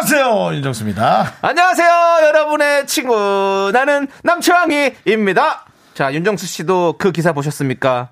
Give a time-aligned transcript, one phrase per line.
[0.00, 1.34] 안녕하세요 윤정수입니다.
[1.42, 3.70] 안녕하세요, 여러분의 친구.
[3.74, 5.66] 나는 남창희입니다.
[5.92, 8.08] 자, 윤정수 씨도 그 기사 보셨습니까?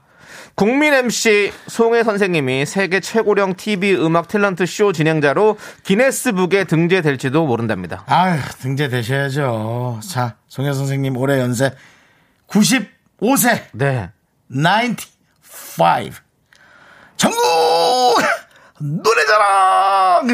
[0.54, 8.04] 국민 MC 송혜 선생님이 세계 최고령 TV 음악 탤런트 쇼 진행자로 기네스북에 등재될지도 모른답니다.
[8.06, 10.00] 아유 등재 되셔야죠.
[10.06, 11.72] 자 송혜 선생님 올해 연세
[12.48, 14.10] 95세 네.
[14.50, 16.10] 95
[17.16, 17.38] 전국
[18.78, 20.28] 노래자랑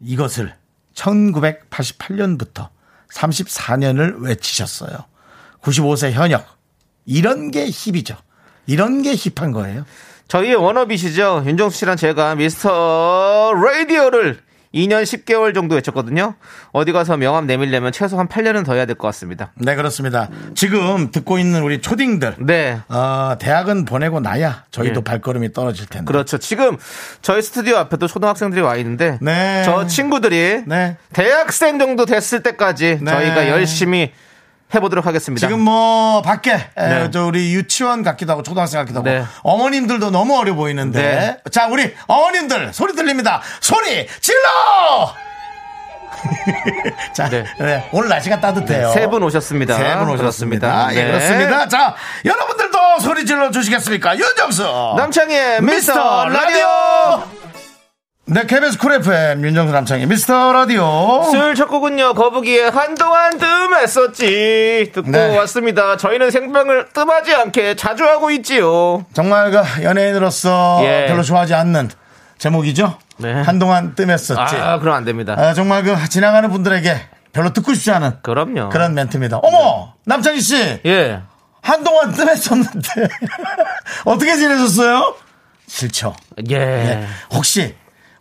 [0.00, 0.54] 이것을
[1.00, 2.68] 1988년부터
[3.12, 4.98] 34년을 외치셨어요.
[5.62, 6.46] 95세 현역
[7.06, 8.16] 이런 게 힙이죠.
[8.66, 9.84] 이런 게 힙한 거예요.
[10.28, 11.42] 저희의 워너비시죠.
[11.46, 14.40] 윤정수 씨랑 제가 미스터 라디오를
[14.74, 16.34] 2년 10개월 정도 외쳤거든요.
[16.72, 19.52] 어디 가서 명함 내밀려면 최소 한 8년은 더 해야 될 것 같습니다.
[19.56, 20.28] 네 그렇습니다.
[20.54, 22.78] 지금 듣고 있는 우리 초딩들 네.
[22.88, 25.04] 어, 대학은 보내고 나야 저희도 예.
[25.04, 26.04] 발걸음이 떨어질 텐데.
[26.06, 26.38] 그렇죠.
[26.38, 26.76] 지금
[27.22, 29.62] 저희 스튜디오 앞에도 초등학생들이 와 있는데 네.
[29.64, 30.96] 저 친구들이 네.
[31.12, 33.10] 대학생 정도 됐을 때까지 네.
[33.10, 34.12] 저희가 열심히
[34.74, 35.46] 해보도록 하겠습니다.
[35.46, 37.10] 지금 뭐 밖에 에, 네.
[37.10, 39.24] 저 우리 유치원 같기도 하고 초등학생 같기도 하고 네.
[39.42, 41.00] 어머님들도 너무 어려 보이는데
[41.44, 41.50] 네.
[41.50, 45.14] 자 우리 어머님들 소리 들립니다 소리 질러
[47.14, 47.44] 자 네.
[47.58, 49.74] 네, 오늘 날씨가 따뜻해요 세분 오셨습니다.
[49.76, 50.88] 세 분 오셨습니다.
[50.94, 51.10] 예, 네.
[51.10, 57.39] 그렇습니다 자 여러분들도 소리 질러 주시겠습니까 윤정수 남창희의 미스터 라디오.
[58.32, 65.10] 네 KBS 쿨 FM 윤정수 남창희 미스터 라디오 수요일 첫 곡은요 거북이의 한동안 뜸했었지 듣고
[65.10, 65.36] 네.
[65.36, 65.96] 왔습니다.
[65.96, 69.04] 저희는 생방을 뜸하지 않게 자주 하고 있지요.
[69.14, 71.06] 정말 그 연예인으로서 예.
[71.08, 71.90] 별로 좋아하지 않는
[72.38, 73.32] 제목이죠 네.
[73.32, 75.34] 한동안 뜸했었지 아 그럼 안 됩니다.
[75.36, 77.00] 아, 정말 그 지나가는 분들에게
[77.32, 78.68] 별로 듣고 싶지 않은 그럼요.
[78.68, 79.38] 그런 멘트입니다.
[79.38, 81.20] 어머 남창희 씨 예.
[81.62, 82.88] 한동안 뜸했었는데
[84.06, 85.16] 어떻게 지내셨어요?
[85.66, 86.14] 싫죠.
[86.50, 86.56] 예.
[86.56, 87.06] 예.
[87.32, 87.74] 혹시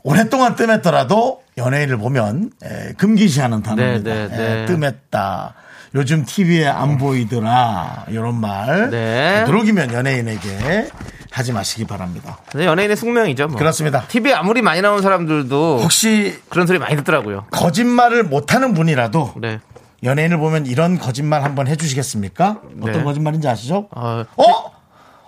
[0.04, 4.14] 오랫동안 뜸했더라도 연예인을 보면 에, 금기시하는 단어입니다.
[4.14, 4.66] 네, 네, 예, 네.
[4.66, 5.54] 뜸했다.
[5.96, 8.06] 요즘 TV에 안 보이더라.
[8.10, 8.90] 이런 말.
[8.92, 9.40] 네.
[9.40, 10.90] 되도록이면 연예인에게
[11.32, 12.38] 하지 마시기 바랍니다.
[12.56, 13.48] 연예인의 숙명이죠.
[13.48, 13.58] 뭐.
[13.58, 14.04] 그렇습니다.
[14.08, 17.46] TV에 아무리 많이 나온 사람들도 혹시 그런 소리 많이 듣더라고요.
[17.52, 19.60] 거짓말을 못하는 분이라도 네.
[20.04, 22.62] 연예인을 보면 이런 거짓말 한번 해주시겠습니까?
[22.82, 23.04] 어떤 네.
[23.04, 23.88] 거짓말인지 아시죠?
[23.92, 24.72] 어, 어?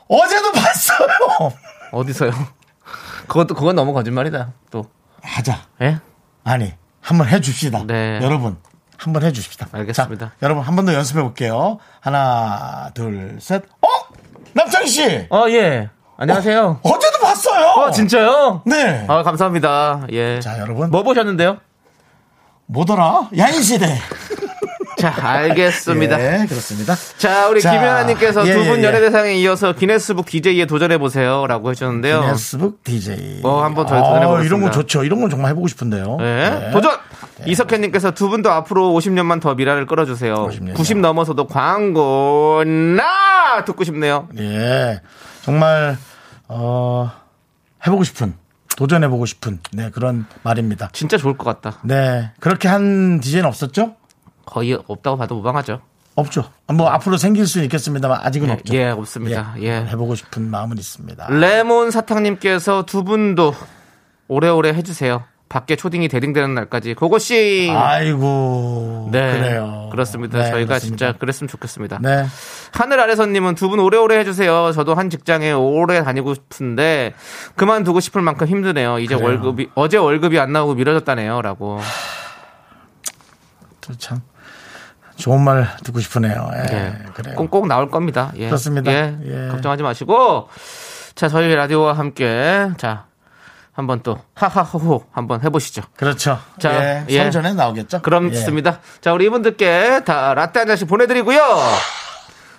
[0.08, 1.08] 어제도 봤어요.
[1.92, 2.32] 어디서요?
[3.28, 4.52] 그것도 그건 너무 거짓말이다.
[4.72, 4.86] 또.
[5.22, 5.60] 하자.
[5.82, 6.00] 예?
[6.44, 7.84] 아니, 한번 해줍시다.
[7.88, 8.20] 네.
[8.22, 8.58] 여러분,
[8.98, 9.68] 한번 해주십시다.
[9.72, 10.26] 알겠습니다.
[10.28, 11.78] 자, 여러분, 한 번 더 연습해 볼게요.
[12.00, 13.64] 하나, 둘, 셋.
[13.82, 13.88] 어?
[14.54, 15.28] 남창희 씨!
[15.30, 15.90] 어, 예.
[16.18, 16.80] 안녕하세요.
[16.84, 17.68] 어 제도 봤어요.
[17.72, 18.62] 어, 진짜요?
[18.66, 19.06] 네.
[19.08, 20.08] 아, 감사합니다.
[20.12, 20.40] 예.
[20.40, 20.92] 자, 여러분.
[20.92, 21.58] 뭐 보셨는데요?
[22.68, 23.30] 뭐더라?
[23.38, 23.98] 야인시대.
[25.02, 26.20] 자, 알겠습니다.
[26.42, 26.96] 예, 그렇습니다.
[27.18, 28.88] 자, 우리 자, 김현아님께서 예, 두분 예, 예.
[28.88, 31.48] 연예대상에 이어서 기네스북 DJ에 도전해보세요.
[31.48, 32.22] 라고 해주셨는데요.
[32.22, 33.40] 기네스북 DJ.
[33.42, 34.46] 뭐 한번 더 도전해보겠습니다.
[34.46, 35.04] 이런 거 좋죠.
[35.04, 36.18] 이런 건 정말 해보고 싶은데요.
[36.22, 36.24] 예.
[36.24, 36.72] 네.
[36.72, 36.98] 도전!
[37.46, 40.36] 이석현님께서 두 분도 앞으로 50년만 더 미라를 끌어주세요.
[40.36, 40.74] 50년 이요.
[40.76, 43.66] 90 넘어서도 광고, 나!
[43.66, 44.28] 듣고 싶네요.
[44.38, 45.02] 예.
[45.42, 45.98] 정말,
[46.48, 47.12] 어,
[47.86, 48.36] 해보고 싶은,
[48.78, 50.90] 도전해보고 싶은, 네, 그런 말입니다.
[50.94, 51.80] 진짜 좋을 것 같다.
[51.84, 52.32] 네.
[52.40, 53.96] 그렇게 한 DJ는 없었죠?
[54.46, 55.82] 거의 없다고 봐도 무방하죠.
[56.16, 56.44] 없죠.
[56.74, 58.76] 뭐, 앞으로 생길 수는 있겠습니다만, 아직은 예, 없죠.
[58.76, 59.56] 예, 없습니다.
[59.62, 59.72] 예.
[59.78, 61.30] 해보고 싶은 마음은 있습니다.
[61.30, 63.54] 레몬 사탕님께서 두 분도
[64.28, 65.24] 오래오래 해주세요.
[65.48, 67.74] 밖에 초딩이 대딩되는 날까지 고고씨.
[67.76, 69.10] 아이고.
[69.12, 69.90] 네, 그래요.
[69.92, 70.38] 그렇습니다.
[70.38, 70.80] 네, 저희가 그렇습니다.
[70.80, 72.00] 진짜 그랬으면 좋겠습니다.
[72.02, 72.26] 네.
[72.72, 74.72] 하늘 아래서님은 두 분 오래오래 해주세요.
[74.74, 77.14] 저도 한 직장에 오래 다니고 싶은데
[77.56, 79.00] 그만두고 싶을 만큼 힘드네요.
[79.00, 79.28] 이제 그래요.
[79.30, 81.80] 월급이 어제 월급이 안 나오고 미뤄졌다네요.라고.
[83.82, 84.22] 또 참.
[85.22, 86.50] 좋은 말 듣고 싶으네요.
[86.54, 86.76] 예.
[86.76, 86.94] 예.
[87.14, 87.36] 그래요.
[87.36, 88.32] 꼭 꼭 나올 겁니다.
[88.36, 88.48] 예.
[88.48, 88.92] 그렇습니다.
[88.92, 89.18] 예.
[89.24, 89.48] 예.
[89.50, 90.50] 걱정하지 마시고
[91.16, 93.06] 자 저희 라디오와 함께 자
[93.74, 95.82] 한번 또 하하호호 한번 해보시죠.
[95.96, 96.38] 그렇죠.
[96.60, 97.06] 자, 예.
[97.10, 97.18] 예.
[97.24, 98.02] 선전에 나오겠죠?
[98.02, 98.72] 그럼 예.
[99.00, 101.40] 자, 우리 이분들께 다 라떼 한 잔씩 보내드리고요.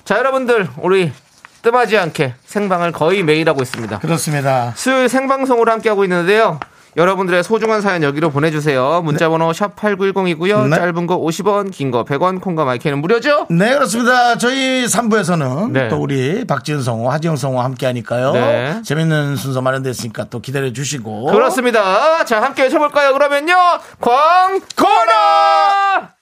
[0.05, 1.13] 자, 여러분들, 우리
[1.61, 3.99] 뜸하지 않게 생방을 거의 매일 하고 있습니다.
[3.99, 4.73] 그렇습니다.
[4.75, 6.59] 수요일 생방송으로 함께 하고 있는데요.
[6.97, 9.01] 여러분들의 소중한 사연 여기로 보내주세요.
[9.03, 10.69] 문자번호 샵 8910이고요.
[10.69, 10.77] 네.
[10.77, 13.47] 짧은 거 50원, 긴 거 100원, 콩과 마이크는 무료죠?
[13.51, 14.37] 네, 그렇습니다.
[14.37, 15.89] 저희 3부에서는 네.
[15.89, 18.33] 또 우리 박지은 성우, 하지영 성우 함께 하니까요.
[18.33, 18.83] 네.
[18.85, 21.27] 재밌는 순서 마련됐으니까 또 기다려 주시고.
[21.33, 22.25] 그렇습니다.
[22.27, 23.15] 자, 함께 해볼까요?
[23.15, 23.55] 그러면요.
[24.01, 26.13] 광고나!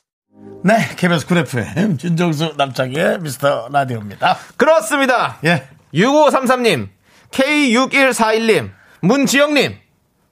[0.63, 4.37] 네, KBS 쿨 FM, 윤정수 남창희의 미스터 라디오입니다.
[4.57, 5.39] 그렇습니다.
[5.45, 5.65] 예.
[5.95, 6.89] 6533님,
[7.33, 8.71] K6141님,
[9.01, 9.75] 문지영님,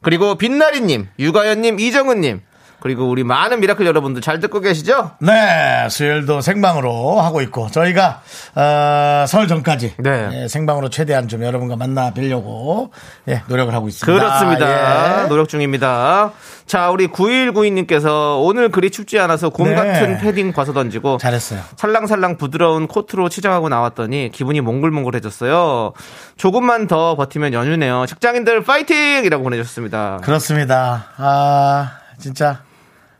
[0.03, 2.41] 그리고 빛나리님, 유가연님, 이정은님,
[2.81, 5.13] 그리고 우리 많은 미라클 여러분들 잘 듣고 계시죠?
[5.21, 8.23] 네, 수요일도 생방으로 하고 있고, 저희가,
[8.55, 9.95] 어, 설 전까지.
[9.99, 10.29] 네.
[10.33, 12.93] 예, 생방으로 최대한 좀 여러분과 만나 뵈려고,
[13.29, 14.13] 예, 노력을 하고 있습니다.
[14.13, 15.25] 그렇습니다.
[15.25, 15.29] 예.
[15.29, 16.33] 노력 중입니다.
[16.67, 19.75] 자, 우리 9192님께서 오늘 그리 춥지 않아서 곰 네.
[19.75, 21.61] 같은 패딩 벗어 던지고 잘했어요.
[21.77, 25.95] 살랑살랑 부드러운 코트로 치장하고 나왔더니 기분이 몽글몽글해졌어요.
[26.37, 28.07] 조금만 더 버티면 연휴네요.
[28.07, 29.25] 직장인들 파이팅!
[29.25, 30.21] 이라고 보내주셨습니다.
[30.23, 31.07] 그렇습니다.
[31.17, 32.61] 아, 진짜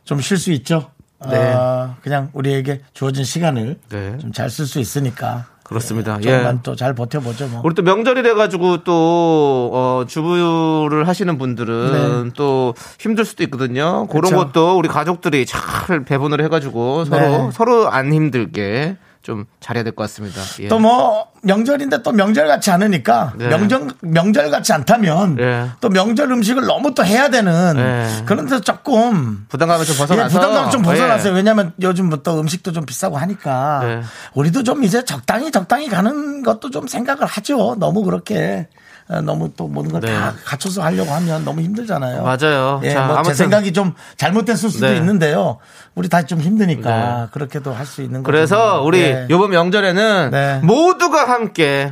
[0.09, 0.89] 좀 쉴 수 있죠.
[1.29, 1.37] 네.
[1.37, 4.17] 아, 그냥 우리에게 주어진 시간을 네.
[4.17, 5.45] 좀 잘 쓸 수 있으니까.
[5.63, 6.17] 그렇습니다.
[6.23, 6.31] 예, 예.
[6.31, 7.61] 조금만 또잘 버텨보죠, 뭐.
[7.63, 12.31] 우리 또 명절이래 가지고 또 어, 주부를 하시는 분들은 네.
[12.35, 14.07] 또 힘들 수도 있거든요.
[14.07, 14.35] 그런 그쵸.
[14.37, 17.49] 것도 우리 가족들이 잘 배분을 해가지고 서로 네.
[17.53, 20.41] 서로 안 힘들게 좀 잘해야 될 것 같습니다.
[20.61, 20.67] 예.
[20.69, 23.49] 또뭐 명절인데 또 명절 같지 않으니까 네.
[23.49, 25.69] 명절 명절 같지 않다면 네.
[25.81, 28.23] 또 명절 음식을 너무 또 해야 되는 네.
[28.25, 31.33] 그런 데서 조금 부담감을 좀 예, 벗어나서 부담감 좀 벗어났어요.
[31.33, 31.35] 예.
[31.35, 34.01] 왜냐하면 요즘부터 음식도 좀 비싸고 하니까 네.
[34.35, 37.75] 우리도 좀 이제 적당히 적당히 가는 것도 좀 생각을 하죠.
[37.77, 38.79] 너무 그렇게 어,
[39.23, 40.37] 너무 또 모든 걸다 네.
[40.45, 42.21] 갖춰서 하려고 하면 너무 힘들잖아요.
[42.21, 42.79] 맞아요.
[42.83, 44.97] 예, 자, 뭐제 아무튼 생각이 좀 잘못됐을 수도 네.
[44.97, 45.57] 있는데요.
[45.95, 48.31] 우리 다 좀 힘드니까 그렇게도 할 수 있는 거죠.
[48.31, 49.25] 그래서 우리 예.
[49.31, 50.59] 이번 명절에는 네.
[50.61, 51.91] 모두가 함께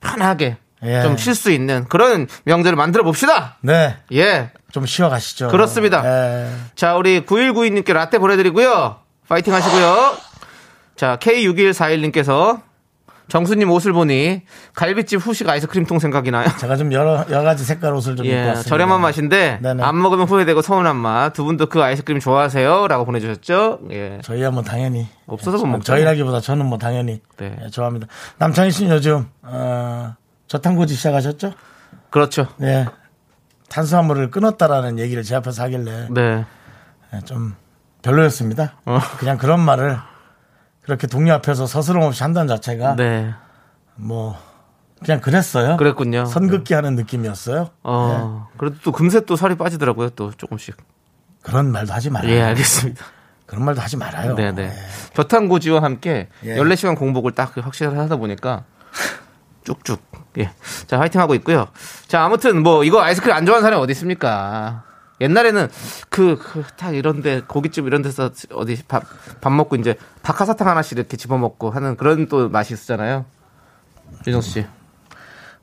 [0.00, 1.02] 편하게 예.
[1.02, 3.56] 좀쉴 수 있는 그런 명절을 만들어 봅시다.
[3.60, 3.96] 네.
[4.12, 4.50] 예.
[4.72, 5.48] 좀 쉬어 가시죠.
[5.48, 6.02] 그렇습니다.
[6.04, 6.50] 예.
[6.74, 8.96] 자, 우리 9192님께 라떼 보내드리고요.
[9.28, 10.16] 파이팅 하시고요.
[10.96, 12.60] 자, K6141님께서
[13.28, 14.42] 정수님 옷을 보니
[14.74, 16.46] 갈비집 후식 아이스크림통 생각이 나요.
[16.58, 18.68] 제가 좀 여러, 여러 가지 색깔 옷을 좀 입고 예, 왔습니다.
[18.68, 19.82] 저렴한 맛인데 네네.
[19.82, 21.32] 안 먹으면 후회되고 서운한 맛.
[21.32, 22.86] 두 분도 그 아이스크림 좋아하세요?
[22.86, 23.80] 라고 보내주셨죠?
[23.90, 24.20] 예.
[24.22, 25.08] 저희야 뭐 당연히.
[25.26, 25.84] 없어서 못 예, 먹죠.
[25.84, 27.56] 저희라기보다 저는 뭐 당연히 네.
[27.64, 28.06] 예, 좋아합니다.
[28.38, 30.14] 남창희 씨는 요즘, 어,
[30.46, 31.52] 저탄고지 시작하셨죠?
[32.10, 32.46] 그렇죠.
[32.58, 32.86] 네.
[33.68, 36.44] 탄수화물을 끊었다라는 얘기를 제 앞에서 하길래 네.
[37.12, 37.56] 예, 좀
[38.02, 38.74] 별로였습니다.
[38.84, 39.00] 어.
[39.18, 39.98] 그냥 그런 말을
[40.86, 43.34] 그렇게 동료 앞에서 서스럼 없이 한다는 자체가 네.
[43.96, 44.38] 뭐
[45.04, 45.76] 그냥 그랬어요.
[45.76, 46.26] 그랬군요.
[46.26, 47.70] 선긋기 하는 느낌이었어요.
[47.82, 50.10] 어, 그래도 또 금세 또 살이 빠지더라고요.
[50.10, 50.76] 또 조금씩.
[51.42, 52.32] 그런 말도 하지 말아요.
[52.32, 53.04] 예, 알겠습니다.
[53.46, 54.34] 그런 말도 하지 말아요.
[54.36, 54.62] 네네.
[54.62, 54.72] 예.
[55.14, 56.56] 저탄고지와 함께 예.
[56.56, 58.64] 14시간 공복을 딱 확실히 하다 보니까
[59.64, 60.00] 쭉쭉.
[60.38, 60.50] 예.
[60.86, 61.66] 자, 화이팅 하고 있고요.
[62.06, 64.84] 자, 아무튼 뭐 이거 아이스크림 안 좋아하는 사람이 어디 있습니까?
[65.20, 65.68] 옛날에는
[66.10, 69.02] 그, 그, 딱 이런데, 고깃집 이런 데서 어디 밥,
[69.40, 73.24] 밥 먹고 이제 박하사탕 하나씩 이렇게 집어먹고 하는 그런 또 맛이 있었잖아요.
[74.26, 74.66] 윤정수 씨.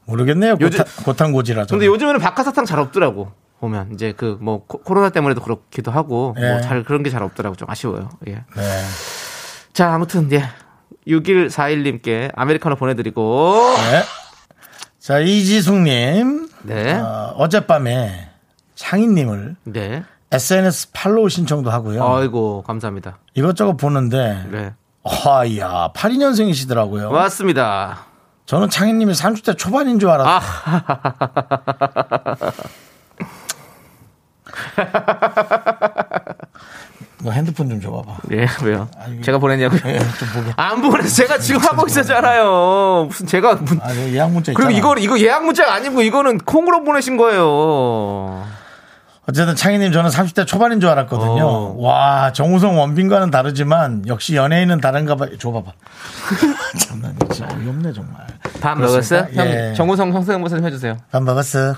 [0.05, 0.57] 모르겠네요.
[0.59, 1.65] 요즘- 고탄, 고탄고지라.
[1.67, 3.31] 근데 요즘에는 박하사탕 잘 없더라고.
[3.59, 6.51] 보면 이제 그 뭐 코로나 때문에도 그렇기도 하고 예.
[6.51, 8.09] 뭐잘 그런 게 잘 없더라고 좀 아쉬워요.
[8.27, 8.33] 예.
[8.57, 8.81] 네.
[9.71, 10.43] 자, 아무튼 예.
[11.07, 14.03] 6141님께 아메리카노 보내드리고 네.
[14.99, 16.49] 자, 이지숙님.
[16.63, 16.93] 네.
[16.95, 18.29] 어, 어젯밤에
[18.75, 20.03] 창희님을 네.
[20.31, 22.03] SNS 팔로우 신청도 하고요.
[22.05, 23.17] 아이고 감사합니다.
[23.35, 24.73] 이것저것 보는데, 네.
[25.03, 27.11] 와, 이야, 82년생이시더라고요.
[27.11, 28.05] 맞습니다.
[28.45, 30.41] 저는 창희님이 30대 초반인 줄 알았어요.
[37.23, 38.17] 너 핸드폰 좀 줘봐봐.
[38.31, 38.89] 예, 왜요?
[39.09, 39.79] 이거- 제가 보냈냐고요?
[39.85, 39.99] 예.
[40.57, 43.05] 안 보내서 제가 지금 하고 있었잖아요.
[43.07, 43.79] 무슨 제가 문...
[43.81, 44.51] 아, 예약 문자.
[44.53, 48.43] 그리고 이거 이거 예약 문자가 아니고 이거는 콩으로 보내신 거예요.
[49.25, 51.45] 어쨌든 창희님 저는 30대 초반인 줄 알았거든요.
[51.45, 51.75] 어.
[51.77, 55.27] 와 정우성 원빈과는 다르지만 역시 연예인은 다른가 봐.
[55.39, 55.71] 줘봐봐.
[56.79, 58.27] 참나 진짜 어이없네 정말.
[58.59, 58.77] 밥?
[58.79, 59.73] 형 예.
[59.75, 60.97] 정우성 형사 모습 해주세요.
[61.11, 61.73] 밥 먹었어.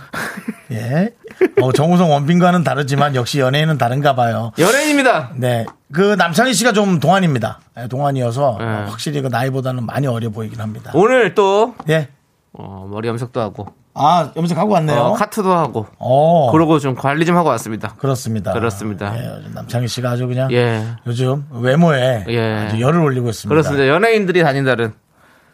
[0.72, 1.14] 예.
[1.62, 4.52] 어, 정우성 원빈과는 다르지만 역시 연예인은 다른가 봐요.
[4.58, 5.32] 연예인입니다.
[5.36, 5.66] 네.
[5.94, 7.60] 그 남창희 씨가 좀 동안입니다.
[7.78, 8.66] 예, 동안이어서 네.
[8.90, 10.92] 확실히 그 나이보다는 많이 어려 보이긴 합니다.
[10.96, 12.10] 오늘 또 예.
[12.54, 15.00] 어, 머리 염색도 하고 아, 염색하고 왔네요.
[15.00, 16.52] 어, 카트도 하고 어.
[16.52, 17.96] 그러고 좀 관리 좀 하고 왔습니다.
[17.98, 18.52] 그렇습니다.
[18.52, 19.18] 그렇습니다.
[19.18, 20.86] 예, 요즘 남창희 씨가 아주 그냥 예.
[21.08, 22.66] 요즘 외모에 예.
[22.68, 23.50] 아주 열을 올리고 있습니다.
[23.50, 23.88] 그렇습니다.
[23.88, 24.94] 연예인들이 다닌다는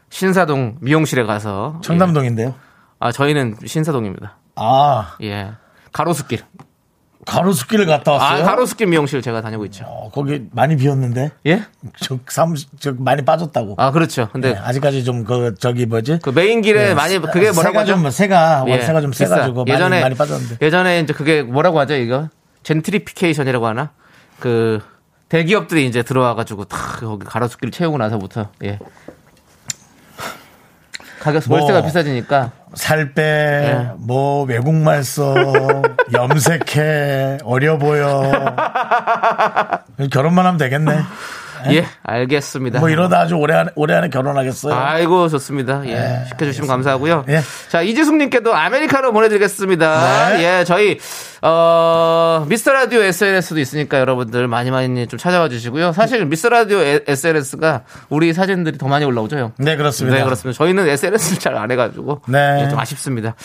[0.09, 1.81] 신사동 미용실에 가서 예.
[1.81, 2.55] 청담동인데요.
[2.99, 4.37] 아 저희는 신사동입니다.
[4.55, 5.51] 아, 예.
[5.93, 6.39] 가로수길.
[7.25, 8.45] 가로수길을 갔다 아, 왔어요.
[8.45, 9.85] 가로수길 미용실 제가 다니고 있죠.
[9.85, 11.31] 어, 거기 많이 비었는데.
[11.45, 11.63] 예?
[11.99, 13.75] 저 사무실 저 많이 빠졌다고.
[13.77, 14.29] 아, 그렇죠.
[14.33, 16.19] 근데 네, 아직까지 좀 그 저기 뭐지?
[16.23, 17.93] 그 메인 길에 네, 많이 세- 그게 뭐라고 새가 하죠?
[17.93, 19.25] 좀 새가 예, 월세가 좀 비싸.
[19.27, 20.57] 세가지고 많이 예전에 많이 빠졌는데.
[20.65, 22.27] 예전에 이제 그게 뭐라고 하죠 이거
[22.63, 23.91] 젠트리피케이션이라고 하나
[24.39, 24.79] 그
[25.29, 28.79] 대기업들이 이제 들어와 가지고 다 거기 가로수길 채우고 나서부터 예
[31.21, 33.91] 가격 뭐, 월세가 비싸지니까 살 빼, 예.
[33.97, 35.35] 뭐 외국말 써,
[36.11, 38.23] 염색해, 어려 보여.
[40.11, 40.99] 결혼만 하면 되겠네.
[41.71, 42.79] 예 알겠습니다.
[42.79, 44.73] 뭐 이러다 아주 올해 안에, 올해 안에 결혼하겠어요.
[44.73, 45.81] 아이고 좋습니다.
[45.87, 47.25] 예 시켜주시면 감사하고요.
[47.29, 47.41] 예.
[47.69, 50.29] 자 이지숙님께도 아메리카노 보내드리겠습니다.
[50.37, 50.43] 네.
[50.59, 50.99] 예 저희
[51.41, 55.91] 어 미스터 라디오 SNS도 있으니까 여러분들 많이 많이 좀 찾아와 주시고요.
[55.93, 59.37] 사실 미스터 라디오 SNS가 우리 사진들이 더 많이 올라오죠.
[59.37, 59.51] 형?
[59.57, 60.17] 네, 그렇습니다.
[60.17, 60.57] 네, 그렇습니다.
[60.57, 62.21] 저희는 SNS를 잘 안 해가지고.
[62.27, 62.63] 네.
[62.63, 63.35] 예, 좀 아쉽습니다.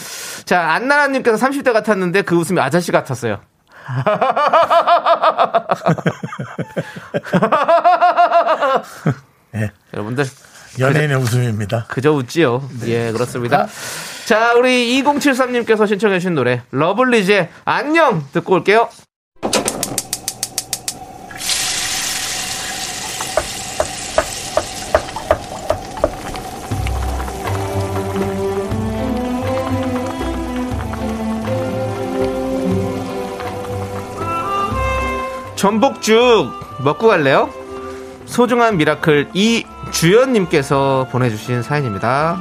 [0.44, 3.40] 자, 안나라님께서 30대 같았는데 그 웃음이 아저씨 같았어요.
[9.54, 9.70] 예.
[9.94, 10.24] 여러분들,
[10.78, 11.86] 연예인의 웃음입니다.
[11.88, 12.68] 그저 웃지요.
[12.80, 12.88] 네.
[12.88, 13.66] 예, 그렇습니다.
[14.26, 18.26] 자, 우리 2073님께서 신청해주신 노래, 러블리즈의 안녕!
[18.32, 18.88] 듣고 올게요.
[35.66, 36.52] 전복죽
[36.84, 37.50] 먹고 갈래요?
[38.24, 42.38] 소중한 미라클 이주연님께서 보내주신 사연입니다.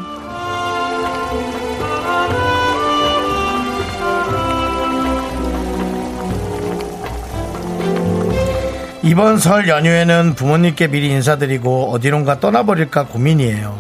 [9.01, 13.75] 이번 설 연휴에는 부모님께 미리 인사드리고 어디론가 떠나버릴까 고민이에요.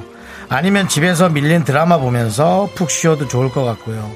[0.49, 4.09] 아니면 집에서 밀린 드라마 보면서 푹 쉬어도 좋을 것 같고요.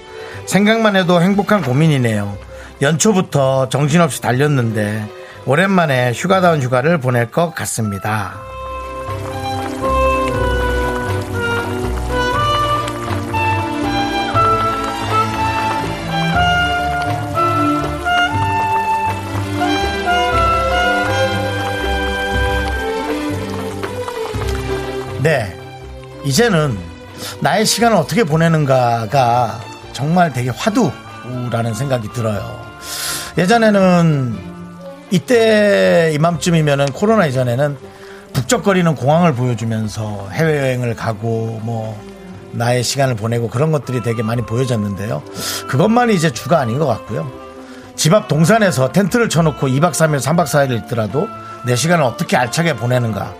[0.47, 2.35] 생각만 해도 행복한 고민이네요.
[2.81, 8.33] 연초부터 정신없이 달렸는데 오랜만에 휴가다운 휴가를 보낼 것 같습니다.
[25.21, 25.55] 네.
[26.23, 26.77] 이제는
[27.41, 29.59] 나의 시간을 어떻게 보내는가가
[29.91, 32.59] 정말 되게 화두라는 생각이 들어요.
[33.37, 34.48] 예전에는
[35.11, 37.77] 이때 이맘쯤이면은 코로나 이전에는
[38.33, 41.99] 북적거리는 공항을 보여주면서 해외여행을 가고 뭐
[42.51, 45.23] 나의 시간을 보내고 그런 것들이 되게 많이 보여졌는데요.
[45.67, 47.31] 그것만이 이제 주가 아닌 것 같고요.
[47.95, 51.27] 집 앞 동산에서 텐트를 쳐놓고 2박 3일, 3박 4일을 있더라도
[51.65, 53.33] 내 시간을 어떻게 알차게 보내는가.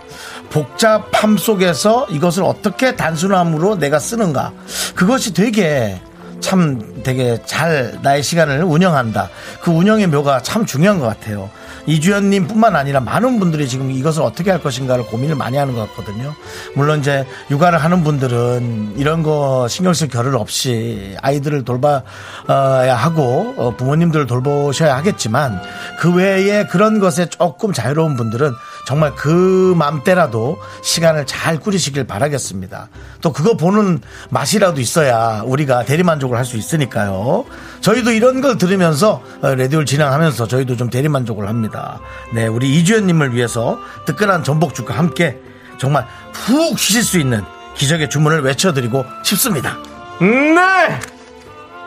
[0.50, 4.52] 복잡함 속에서 이것을 어떻게 단순함으로 내가 쓰는가.
[4.94, 6.00] 그것이 되게
[6.40, 9.30] 참 되게 잘 나의 시간을 운영한다.
[9.62, 11.50] 그 운영의 묘가 참 중요한 것 같아요.
[11.86, 16.34] 이주연님 뿐만 아니라 많은 분들이 지금 이것을 어떻게 할 것인가를 고민을 많이 하는 것 같거든요.
[16.74, 22.02] 물론 이제 육아를 하는 분들은 이런 거 신경 쓸 겨를 없이 아이들을 돌봐야
[22.46, 25.60] 하고 어, 부모님들을 돌보셔야 하겠지만
[25.98, 28.52] 그 외에 그런 것에 조금 자유로운 분들은
[28.86, 32.88] 정말 그 맘때라도 시간을 잘 꾸리시길 바라겠습니다.
[33.20, 37.44] 또 그거 보는 맛이라도 있어야 우리가 대리만족을 할 수 있으니까요.
[37.80, 42.00] 저희도 이런 걸 들으면서 어, 라디오를 진행하면서 저희도 좀 대리만족을 합니다.
[42.32, 45.38] 네, 우리 이주연님을 위해서 뜨끈한 전복죽과 함께
[45.78, 47.44] 정말 푹 쉬실 수 있는
[47.76, 49.78] 기적의 주문을 외쳐드리고 싶습니다.
[50.20, 50.98] 네!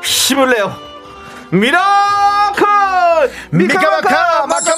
[0.03, 0.73] 힘을 내요!
[1.51, 2.63] 미라클!
[3.51, 4.72] 미카마카 마카마카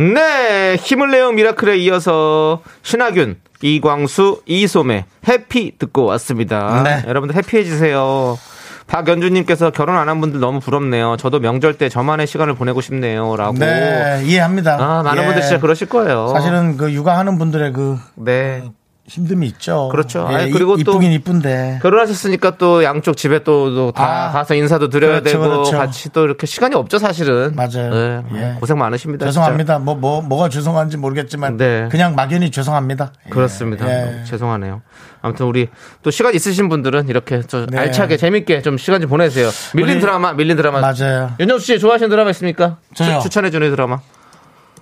[0.00, 6.82] 네, 힘을 내요 미라클에 이어서 신하균, 이광수, 이솜의 Happy 듣고 왔습니다.
[6.82, 7.02] 네.
[7.06, 8.38] 여러분들 happy해주세요.
[8.86, 11.16] 박연주님께서 결혼 안 한 분들 너무 부럽네요.
[11.18, 13.36] 저도 명절 때 저만의 시간을 보내고 싶네요.
[13.36, 13.52] 라고.
[13.58, 14.78] 네, 이해합니다.
[14.80, 15.26] 아, 많은 예.
[15.26, 16.28] 분들 진짜 그러실 거예요.
[16.28, 18.64] 사실은 그 육아하는 분들의 그 네.
[19.10, 19.88] 힘듦이 있죠.
[19.90, 20.28] 그렇죠.
[20.30, 21.80] 예, 아니, 그리고 이- 또 이쁘긴 이쁜데.
[21.82, 25.76] 결혼하셨으니까 또 양쪽 집에 또다 아, 가서 인사도 드려야 그렇죠, 되고 그렇죠.
[25.78, 27.54] 같이 또 이렇게 시간이 없죠 사실은.
[27.56, 27.90] 맞아요.
[27.92, 28.56] 네, 예.
[28.60, 29.26] 고생 많으십니다.
[29.26, 29.80] 죄송합니다.
[29.80, 31.56] 뭐, 뭐, 뭐가 죄송한지 모르겠지만.
[31.56, 31.88] 네.
[31.90, 33.12] 그냥 막연히 죄송합니다.
[33.26, 33.30] 예.
[33.30, 33.88] 그렇습니다.
[33.90, 34.24] 예.
[34.24, 34.82] 죄송하네요.
[35.22, 35.68] 아무튼 우리
[36.02, 37.78] 또 시간 있으신 분들은 이렇게 좀 네.
[37.78, 39.50] 알차게 재밌게 좀 시간 좀 보내세요.
[39.74, 40.80] 밀린 우리- 드라마, 밀린 드라마.
[40.80, 41.32] 맞아요.
[41.40, 42.78] 윤정수 씨 좋아하시는 드라마 있습니까?
[42.94, 43.18] 저요.
[43.18, 43.98] 추, 추천해 주는 드라마.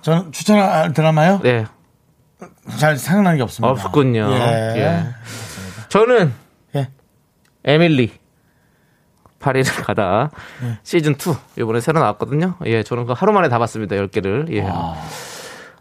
[0.01, 1.39] 저는 추천할 드라마요?
[1.43, 1.65] 네.
[2.77, 3.71] 잘 생각나는 게 없습니다.
[3.71, 4.29] 없군요.
[4.31, 4.73] 예.
[4.77, 5.05] 예.
[5.89, 6.33] 저는
[6.75, 6.89] 예.
[7.65, 8.13] 에밀리
[9.39, 10.31] 파리를 가다
[10.63, 10.79] 예.
[10.83, 12.55] 시즌 2 이번에 새로 나왔거든요.
[12.65, 13.95] 예, 저는 그 하루 만에 다 봤습니다.
[13.95, 14.51] 10개를.
[14.53, 14.65] 예.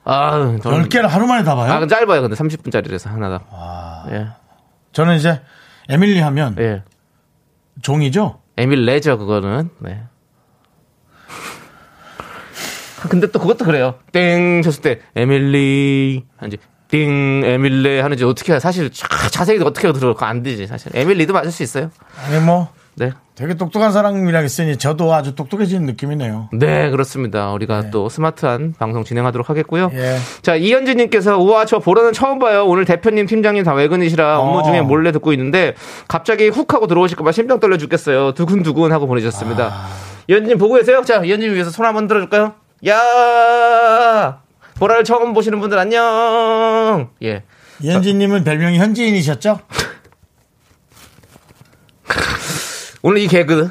[0.04, 1.70] 아, 저는 10개를 하루 만에 다 봐요?
[1.72, 2.22] 아, 짧아요.
[2.22, 4.04] 근데 30분짜리라서 하나다.
[4.10, 4.28] 예.
[4.92, 5.40] 저는 이제
[5.88, 6.82] 에밀리 하면 예.
[7.82, 8.40] 종이죠?
[8.56, 9.70] 에밀 레저 그거는.
[9.80, 10.02] 네.
[13.08, 13.94] 근데 또 그것도 그래요.
[14.12, 18.60] 땡 쳤을 때 에밀리 하는지 띵 에밀레 하는지 어떻게 해?
[18.60, 20.90] 사실 자, 자세히 어떻게 들어가 안 되지 사실.
[20.94, 21.90] 에밀리도 맞을 수 있어요.
[22.26, 23.12] 아니 뭐 네.
[23.36, 26.48] 되게 똑똑한 사람이라 했으니 저도 아주 똑똑해지는 느낌이네요.
[26.52, 27.52] 네, 그렇습니다.
[27.52, 29.92] 우리가 또 스마트한 방송 진행하도록 하겠고요.
[29.94, 30.16] 예.
[30.42, 32.64] 자, 이현진님께서, 우와, 저 보라는 처음 봐요.
[32.66, 34.62] 오늘 대표님, 팀장님 다 외근이시라 업무 어.
[34.64, 35.74] 중에 몰래 듣고 있는데,
[36.08, 38.32] 갑자기 훅 하고 들어오실까봐 심장 떨려 죽겠어요.
[38.32, 39.66] 두근두근 하고 보내주셨습니다.
[39.72, 39.88] 아.
[40.26, 41.02] 이현진님 보고 계세요?
[41.06, 42.54] 자, 이현진 위해서 손 한번 들어줄까요?
[42.86, 44.40] 야!
[44.76, 47.10] 보라를 처음 보시는 분들 안녕!
[47.22, 47.42] 예.
[47.80, 49.60] 이현진님은 별명이 현지인이셨죠?
[53.02, 53.70] 오늘 이 개그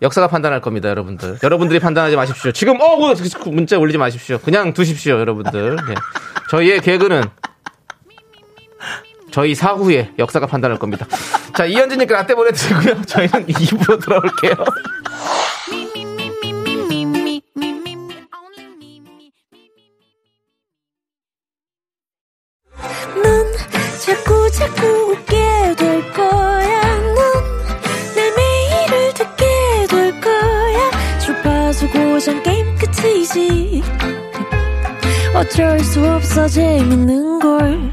[0.00, 1.38] 역사가 판단할 겁니다, 여러분들.
[1.42, 2.52] 여러분들이 판단하지 마십시오.
[2.52, 3.14] 지금 어 뭐,
[3.46, 4.38] 문자 올리지 마십시오.
[4.38, 5.76] 그냥 두십시오, 여러분들.
[5.88, 5.94] 네.
[6.50, 7.24] 저희의 개그는
[9.32, 11.06] 저희 사후에 역사가 판단할 겁니다.
[11.54, 13.02] 자, 이현진님께 라떼 보내드리고요.
[13.02, 14.54] 저희는 2부로 돌아올게요.
[35.58, 37.90] 어쩔 수 없어 재밌는 걸.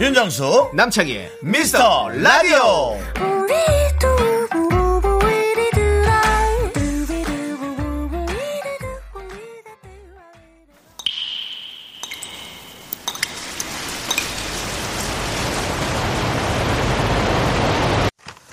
[0.00, 2.98] 윤정수 남창희의 미스터 라디오.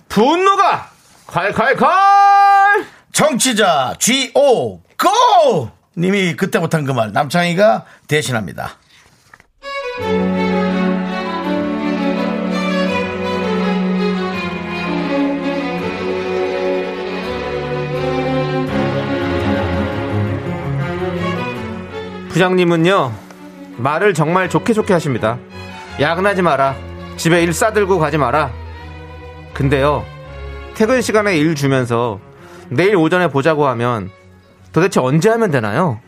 [0.10, 0.92] 분노가
[1.26, 2.86] 콸콸콸!
[3.14, 4.78] 정치자 G.O.
[4.78, 5.77] 고!
[5.98, 8.78] 님이 그때 못한 그 말 남창희가 대신합니다.
[22.30, 23.12] 부장님은요
[23.78, 25.38] 말을 정말 좋게 좋게 하십니다.
[26.00, 26.76] 야근하지 마라.
[27.16, 28.52] 집에 일 싸들고 가지 마라.
[29.54, 30.06] 근데요
[30.76, 32.20] 퇴근 시간에 일 주면서
[32.70, 34.10] 내일 오전에 보자고 하면
[34.78, 36.00] 도대체 언제 하면 되나요?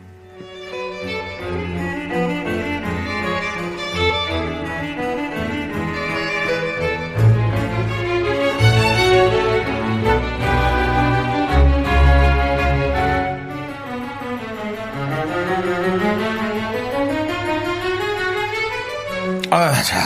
[19.50, 19.98] 아, 자.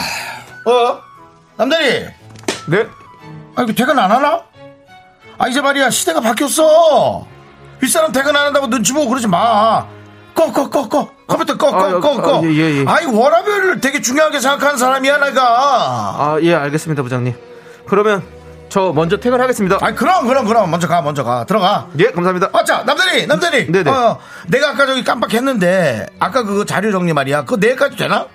[0.65, 0.99] 어?
[1.55, 2.07] 남자리!
[2.67, 2.87] 네?
[3.55, 4.43] 아, 이거 퇴근 안 하나?
[5.37, 5.91] 아, 이제 말이야.
[5.91, 7.34] 시대가 바뀌었어.
[7.81, 9.85] 윗사람 퇴근 안 한다고 눈치 보고 그러지 마.
[10.33, 11.09] 꺼, 꺼, 꺼, 꺼.
[11.27, 12.41] 컴퓨터 꺼, 아, 꺼, 꺼, 아, 꺼.
[12.43, 12.85] 예, 예, 예.
[12.87, 15.41] 아이, 워라밸을 되게 중요하게 생각하는 사람이야, 내가.
[15.43, 17.33] 아 예 알겠습니다 부장님.
[17.87, 18.21] 그러면
[18.69, 19.77] 저 먼저 퇴근하겠습니다.
[19.81, 20.69] 아이, 그럼, 그럼, 그럼.
[20.69, 21.45] 먼저 가, 먼저 가.
[21.45, 21.87] 들어가.
[21.99, 22.49] 예 감사합니다.
[22.53, 23.71] 아, 자, 남자리, 남자리.
[23.71, 23.89] 네네.
[23.89, 27.41] 어, 내가 아까 저기 깜빡했는데, 아까 그 자료 정리 말이야.
[27.45, 28.27] 그거 내일까지 되나?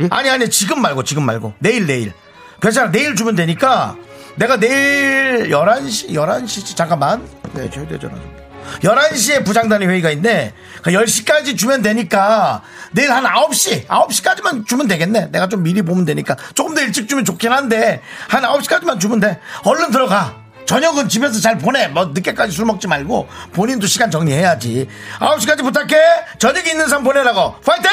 [0.00, 0.08] 예?
[0.10, 1.54] 아니, 아니, 지금 말고, 지금 말고.
[1.58, 2.12] 내일, 내일.
[2.60, 3.96] 괜찮아, 내일 주면 되니까,
[4.36, 7.26] 내가 내일 11시, 11시, 잠깐만.
[7.52, 8.43] 네, 저희 대전화 좀.
[8.82, 15.30] 11시에 부장단위 회의가 있는데, 그 10시까지 주면 되니까, 내일 한 9시, 9시까지만 주면 되겠네.
[15.30, 16.36] 내가 좀 미리 보면 되니까.
[16.54, 19.40] 조금 더 일찍 주면 좋긴 한데, 한 9시까지만 주면 돼.
[19.64, 20.36] 얼른 들어가.
[20.66, 21.88] 저녁은 집에서 잘 보내.
[21.88, 24.88] 뭐, 늦게까지 술 먹지 말고, 본인도 시간 정리해야지.
[25.18, 25.96] 9시까지 부탁해.
[26.38, 27.56] 저녁에 있는 사람 보내라고.
[27.60, 27.90] 파이팅!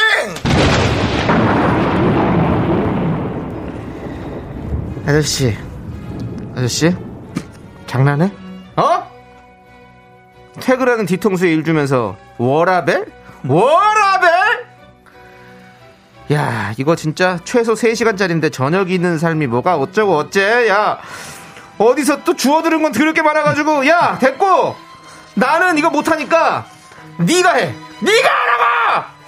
[5.06, 5.58] 아저씨,
[6.56, 6.96] 아저씨,
[7.88, 8.32] 장난해?
[8.78, 9.11] 어?
[10.60, 13.06] 퇴근하는 뒤통수에 일 주면서 워라벨?
[13.48, 14.32] 워라벨?
[16.34, 20.68] 야, 이거 진짜 최소 3시간짜리인데 저녁이 있는 삶이 뭐가 어쩌고 어째?
[20.70, 21.00] 야,
[21.78, 24.76] 어디서 또 주워들은 건 들을 게 많아가지고, 야, 됐고!
[25.36, 26.66] 나는 이거 못하니까,
[27.18, 27.74] 네가 해!
[28.02, 29.21] 네가 하라고!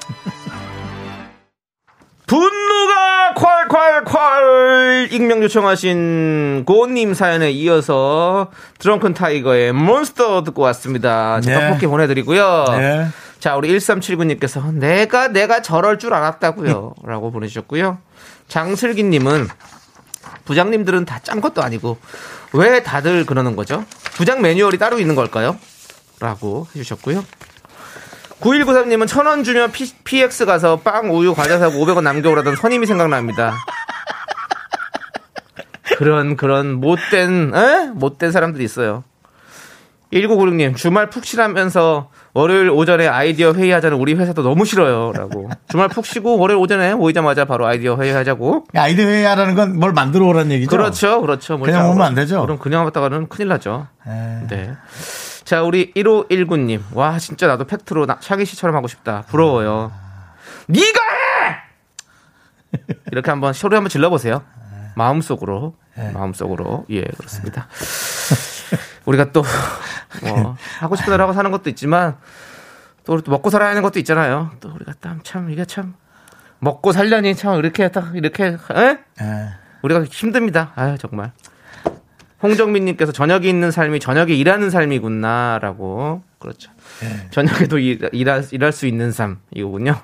[2.34, 11.40] 분노가 콸콸콸 익명 요청하신 고님 사연에 이어서 드렁큰 타이거의 몬스터 듣고 왔습니다.
[11.46, 11.54] 네.
[11.54, 12.66] 자, 떡볶이 보내드리고요.
[12.72, 13.08] 네.
[13.38, 16.96] 자, 우리 1379님께서 내가 내가 저럴 줄 알았다고요.
[17.04, 18.00] 라고 보내주셨고요.
[18.48, 19.48] 장슬기님은
[20.46, 22.00] 부장님들은 다 짠 것도 아니고
[22.54, 23.86] 왜 다들 그러는 거죠?
[24.16, 25.56] 부장 매뉴얼이 따로 있는 걸까요?
[26.20, 27.24] 라고 해주셨고요.
[28.44, 33.54] 9193님은 천 원 주면 P, x 가서 빵, 우유, 과자 사고 500원 남겨오라던 선임이 생각납니다.
[35.98, 37.90] 그런, 그런 못된, 에?
[37.94, 39.04] 못된 사람들이 있어요.
[40.12, 45.12] 1996님, 주말 푹 쉬라면서 월요일 오전에 아이디어 회의하자는 우리 회사도 너무 싫어요.
[45.16, 45.50] 라고.
[45.70, 48.66] 주말 푹 쉬고 월요일 오전에 모이자마자 바로 아이디어 회의하자고.
[48.76, 50.70] 아이디 회의하라는 건 뭘 만들어 오라는 얘기죠?
[50.70, 51.58] 그렇죠, 그렇죠.
[51.58, 52.42] 뭘 그냥 짜- 오면 안 되죠?
[52.42, 53.88] 그럼 그냥 왔다가는 큰일 나죠.
[54.08, 54.12] 에.
[54.50, 54.72] 네.
[55.44, 56.82] 자, 우리 1519님.
[56.94, 59.24] 와, 진짜 나도 팩트로 나, 차기 씨처럼 하고 싶다.
[59.28, 59.92] 부러워요.
[60.68, 62.80] 네가 해!
[63.12, 64.44] 이렇게 한번 소리 한번 질러보세요.
[64.96, 65.76] 마음속으로.
[66.14, 66.86] 마음속으로.
[66.92, 67.68] 예, 그렇습니다.
[69.06, 69.44] 우리가 또,
[70.24, 72.18] 뭐, 하고 싶은 대로 하고 사는 것도 있지만,
[73.06, 74.52] 또, 또 먹고 살아야 하는 것도 있잖아요.
[74.62, 75.94] 또 우리가 참, 참, 이게 참,
[76.60, 78.98] 먹고 살려니 참, 이렇게 딱, 이렇게, 에?
[79.22, 79.50] 예.
[79.82, 80.72] 우리가 힘듭니다.
[80.76, 81.34] 아유, 정말.
[82.44, 86.22] 홍정민님께서 저녁이 있는 삶이 저녁에 일하는 삶이구나라고.
[86.40, 86.72] 그렇죠.
[87.32, 89.96] 저녁에도 일, 일할, 일할 수 있는 삶, 이거군요.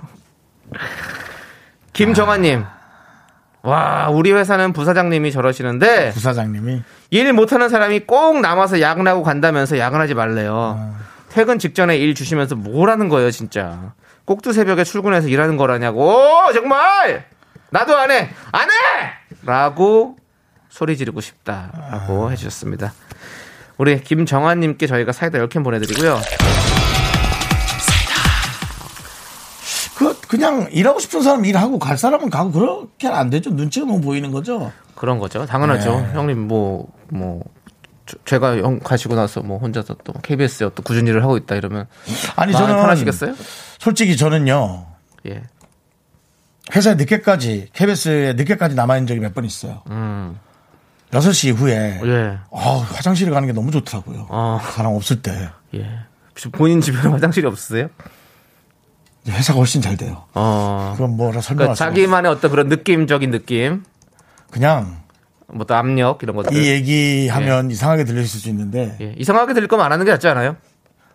[1.94, 2.64] 김정아님.
[3.62, 10.96] 와, 우리 회사는 부사장님이 저러시는데, 부사장님이 일 못하는 사람이 꼭 남아서 야근하고 간다면서 야근하지 말래요.
[11.28, 13.94] 퇴근 직전에 일 주시면서 뭘 하는 거예요, 진짜.
[14.24, 16.24] 꼭두 새벽에 출근해서 일하는 거라냐고.
[16.54, 17.26] 정말!
[17.72, 18.30] 나도 안 해!
[18.52, 18.74] 안 해!
[19.46, 20.16] 라고
[20.70, 22.94] 소리 지르고 싶다라고 해주셨습니다.
[23.78, 26.20] 우리 김정환님께 저희가 사이다 10캔 보내드리고요.
[29.98, 33.50] 그 그냥 일하고 싶은 사람 일하고 갈 사람은 가고 그렇게 안 되죠.
[33.50, 34.72] 눈치가 너무 보이는 거죠.
[34.96, 35.46] 그런 거죠.
[35.46, 36.00] 당연하죠.
[36.02, 36.12] 네.
[36.14, 37.44] 형님 뭐, 뭐,
[38.06, 41.88] 저- 제가 형 가시고 나서 뭐 혼자서 또 KBS에 또 꾸준히 일을 하고 있다 이러면
[42.36, 43.36] 아니 저는 편하시겠어요?
[43.78, 44.86] 솔직히 저는요
[45.28, 45.44] 예.
[46.76, 49.82] 회사에 늦게까지 KBS에 늦게까지 남아 있는 적이 몇 번 있어요.
[49.90, 50.40] 음.
[51.12, 52.38] 6시 이후에 예.
[52.52, 54.28] 아, 화장실에 가는 게 너무 좋더라고요.
[54.30, 54.60] 어.
[54.76, 55.90] 사람 없을 때 예.
[56.30, 57.88] 혹시 본인 집에는 화장실이 없으세요?
[59.28, 60.24] 회사가 훨씬 잘 돼요.
[60.34, 60.94] 어.
[60.96, 61.90] 그건 뭐라 그러니까 설명할 수 없어요.
[61.90, 63.84] 자기만의 어떤 그런 느낌적인 느낌,
[64.52, 65.00] 그냥
[65.48, 66.54] 뭐 또 압력 이런 것들.
[66.56, 69.14] 이 얘기하면 이상하게 들릴 수 있는데 예.
[69.18, 70.58] 이상하게 들릴 거면 안 하는 게 낫지 않아요?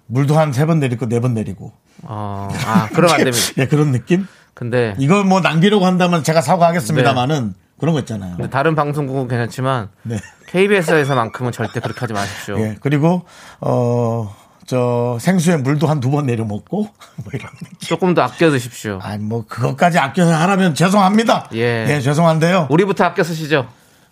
[0.07, 2.49] 물도 한 세 번 내리고 네 번 내리고 어.
[2.67, 3.39] 아, 그러면 안 됩니다.
[3.59, 4.27] 예, 그런 느낌?
[4.55, 8.37] 근데 이걸 뭐 낭비라고 한다면 제가 사과하겠습니다만은 그런 거 있잖아요.
[8.37, 10.17] 근데 다른 방송국은 괜찮지만 네.
[10.47, 12.59] KBS에서만큼은 절대 그렇게 하지 마십시오.
[12.59, 13.25] 예, 그리고
[13.61, 14.35] 어,
[14.67, 16.83] 저 생수에 물도 한 두 번 내려 먹고
[17.17, 17.51] 뭐 이런.
[17.81, 18.99] 조금 더 아껴 드십시오.
[19.03, 21.49] 아니 뭐 그것까지 아껴서 하라면 죄송합니다.
[21.55, 21.85] 예.
[21.85, 22.69] 네, 죄송한데요.
[22.71, 23.67] 우리부터 아껴 쓰시죠.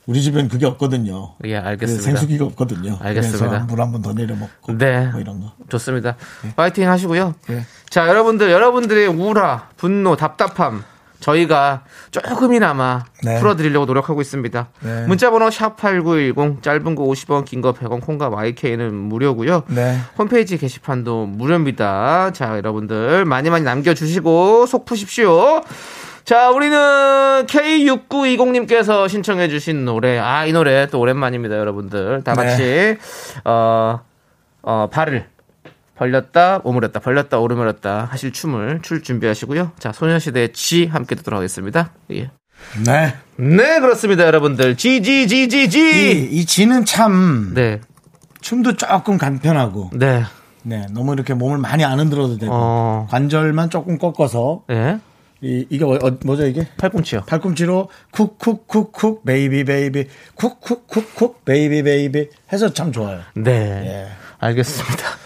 [0.06, 1.34] 우리 집엔 그게 없거든요.
[1.44, 2.04] 예, 그 알겠습니다.
[2.04, 2.98] 생수기가 없거든요.
[3.00, 3.60] 알겠습니다.
[3.60, 5.06] 물 한 번 더 내려 먹고 네.
[5.06, 5.52] 뭐 이런 거.
[5.68, 6.16] 좋습니다.
[6.56, 7.34] 파이팅 하시고요.
[7.50, 7.64] 예.
[7.88, 10.82] 자, 여러분들, 여러분들의 우울화, 분노, 답답함,
[11.22, 13.38] 저희가 조금이나마 네.
[13.38, 14.68] 풀어드리려고 노력하고 있습니다.
[14.80, 15.06] 네.
[15.06, 19.62] 문자번호 샵 8910, 짧은 거 50원, 긴 거 100원, 콩과 YK는 무료고요.
[19.68, 19.96] 네.
[20.18, 22.32] 홈페이지 게시판도 무료입니다.
[22.32, 25.62] 자, 여러분들 많이 많이 남겨주시고 속 푸십시오.
[26.24, 26.76] 자, 우리는
[27.46, 32.22] K6920님께서 신청해주신 노래, 아, 이 노래 또 오랜만입니다, 여러분들.
[32.24, 32.96] 다 같이,
[33.44, 34.00] 어,
[34.62, 35.26] 어, 발을
[36.02, 39.70] 벌렸다, 오므렸다, 벌렸다, 오므렸다 하실 춤을 출 준비하시고요.
[39.78, 41.92] 자, 소녀시대의 G 함께 듣도록 하겠습니다.
[42.10, 42.30] 예.
[42.84, 43.14] 네.
[43.36, 44.76] 네, 그렇습니다, 여러분들.
[44.76, 46.28] G, G, G, G, 이, G!
[46.32, 47.80] 이 지는 참 네,
[48.40, 50.24] 춤도 조금 간편하고 네,
[50.64, 53.06] 네, 너무 이렇게 몸을 많이 안 흔들어도 되고 어.
[53.08, 54.98] 관절만 조금 꺾어서 예.
[55.40, 56.66] 이, 이게 어, 어, 뭐죠 이게?
[56.78, 57.22] 팔꿈치요.
[57.26, 63.20] 팔꿈치로 쿡쿡쿡쿡 baby baby 쿡쿡쿡쿡 baby baby 해서 참 좋아요.
[63.34, 63.52] 네.
[63.52, 64.08] 예.
[64.38, 65.21] 알겠습니다.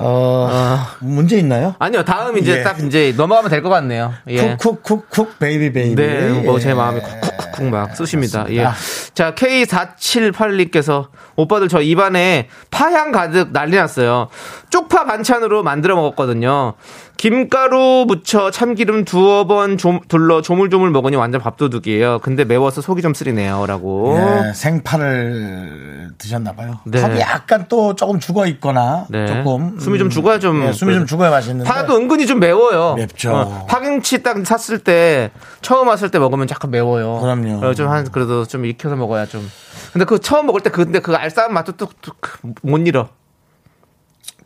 [0.00, 1.74] 어, 문제 있나요?
[1.78, 2.62] 아니요, 다음 이제 예.
[2.62, 4.12] 딱 이제 넘어가면 될 것 같네요.
[4.28, 4.56] 예.
[4.56, 5.94] 쿡쿡쿡쿡 baby baby.
[5.94, 6.74] 네, 뭐제 예.
[6.74, 8.46] 마음이 쿡쿡 쿡막 쑤십니다.
[8.50, 8.56] 예.
[8.56, 9.14] 그렇습니다.
[9.14, 14.28] 자, K478님께서 오빠들 저 입안에 파향 가득 난리 났어요.
[14.70, 16.74] 쪽파 반찬으로 만들어 먹었거든요.
[17.16, 22.20] 김가루 묻혀 참기름 두어 번 좀, 둘러 조물조물 먹으니 완전 밥도둑이에요.
[22.20, 23.66] 근데 매워서 속이 좀 쓰리네요.
[23.66, 24.16] 라고.
[24.18, 26.78] 예, 생파를 드셨나 봐요.
[26.84, 27.02] 네.
[27.02, 29.26] 팝이 약간 또 조금 죽어 있거나 네.
[29.26, 31.68] 조금 숨이 좀 죽어야 좀 예, 숨이 좀 죽어야 맛있는데.
[31.70, 32.94] 파도 은근히 좀 매워요.
[32.94, 33.32] 맵죠.
[33.34, 35.30] 어, 파김치 딱 샀을 때
[35.62, 37.20] 처음 왔을 때 먹으면 약간 매워요.
[37.20, 37.74] 그럼요.
[37.74, 39.48] 좀한 그래도 좀 익혀서 먹어야 좀.
[39.92, 43.08] 근데 그 처음 먹을 때 그- 근데 그 알싸한 맛도 또못 잃어.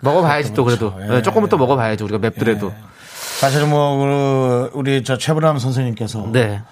[0.00, 1.12] 먹어봐야지 또 그래도 그렇죠.
[1.14, 1.16] 예.
[1.18, 2.72] 예, 조금은 또 먹어봐야지 우리가 맵더라도.
[3.40, 6.62] 사실은 뭐 그, 우리 저 최불암 선생님께서 네.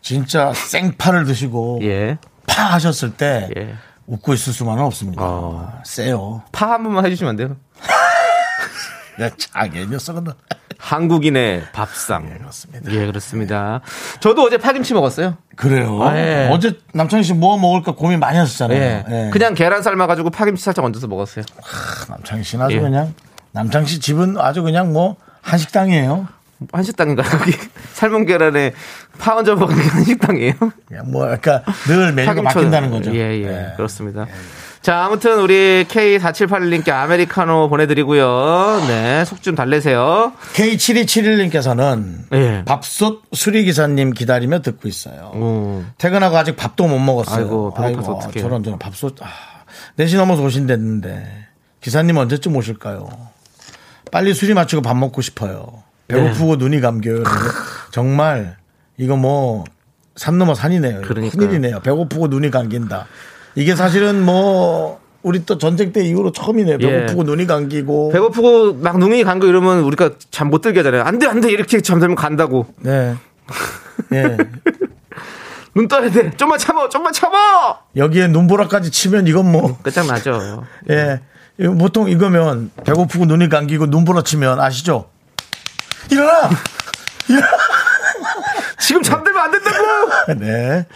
[0.00, 2.18] 진짜 생파를 드시고 예.
[2.46, 3.74] 파 하셨을 때 예.
[4.06, 5.22] 웃고 있을 수만은 없습니다.
[5.22, 5.80] 어.
[5.84, 6.42] 세요.
[6.52, 7.56] 파 한 번만 해주시면 안 돼요?
[9.20, 10.28] 내 자기 녀석은
[10.78, 12.26] 한국인의 밥상.
[12.32, 12.90] 예, 그렇습니다.
[12.90, 13.80] 예, 그렇습니다.
[14.20, 15.36] 저도 어제 파김치 먹었어요.
[15.56, 16.02] 그래요.
[16.02, 16.48] 아, 예.
[16.50, 18.80] 어제 남창희 씨 뭐 먹을까 고민 많이 하셨잖아요.
[18.80, 19.04] 예.
[19.26, 19.30] 예.
[19.30, 21.44] 그냥 계란 삶아가지고 파김치 살짝 얹어서 먹었어요.
[22.08, 22.80] 남창희 씨는 아주 예.
[22.80, 23.14] 그냥
[23.52, 26.26] 남창희 씨 집은 아주 그냥 뭐 한식당이에요.
[26.72, 27.28] 한식당인가요?
[27.38, 27.52] 거기
[27.92, 28.72] 삶은 계란에
[29.18, 30.54] 파 얹어 먹은 게 한식당이에요?
[30.88, 32.40] 그냥 뭐 약간 늘 메뉴가.
[32.42, 33.14] 바뀐다는 거죠.
[33.14, 33.72] 예, 예, 예.
[33.76, 34.26] 그렇습니다.
[34.82, 38.82] 자, 아무튼 우리 K4781님께 아메리카노 보내드리고요.
[38.88, 40.32] 네, 속 좀 달래세요.
[40.54, 42.64] K7271님께서는 예.
[42.64, 45.32] 밥솥 수리기사님 기다리며 듣고 있어요.
[45.34, 45.84] 오.
[45.98, 47.44] 퇴근하고 아직 밥도 못 먹었어요.
[47.44, 48.42] 아이고, 배고파서 어떡해요.
[48.42, 49.28] 저런 저런 밥솥 아,
[49.98, 51.46] 4시 넘어서 오신댔는데
[51.82, 53.08] 기사님 언제쯤 오실까요?
[54.10, 55.82] 빨리 수리 마치고 밥 먹고 싶어요.
[56.08, 57.22] 배고프고 눈이 감겨요.
[57.92, 58.56] 정말
[58.96, 59.64] 이거 뭐
[60.20, 61.00] 산 넘어 산이네요.
[61.00, 61.80] 큰일이네요.
[61.80, 63.06] 배고프고 눈이 감긴다.
[63.54, 66.78] 이게 사실은 뭐 우리 또 전쟁 때 이후로 처음이네요.
[66.78, 67.24] 배고프고 예.
[67.26, 68.10] 눈이 감기고.
[68.10, 71.02] 배고프고 막 눈이 간거 이러면 우리가 잠 못 들게 하잖아요.
[71.02, 71.50] 안 돼, 안 돼.
[71.50, 72.66] 이렇게 잠들면 간다고.
[72.78, 73.14] 네.
[74.14, 74.36] 예.
[75.74, 76.30] 눈 떠야 돼.
[76.36, 77.78] 좀만 참아, 좀만 참아!
[77.96, 80.64] 여기에 눈보라까지 치면 이건 뭐 끝장나죠.
[80.90, 81.20] 예.
[81.58, 85.10] 이거 보통 이거면 배고프고 눈이 감기고 눈보라 치면 아시죠?
[86.10, 86.48] 일어나!
[88.80, 90.34] 지금 잠들면 안 된다고!
[90.40, 90.86] 네.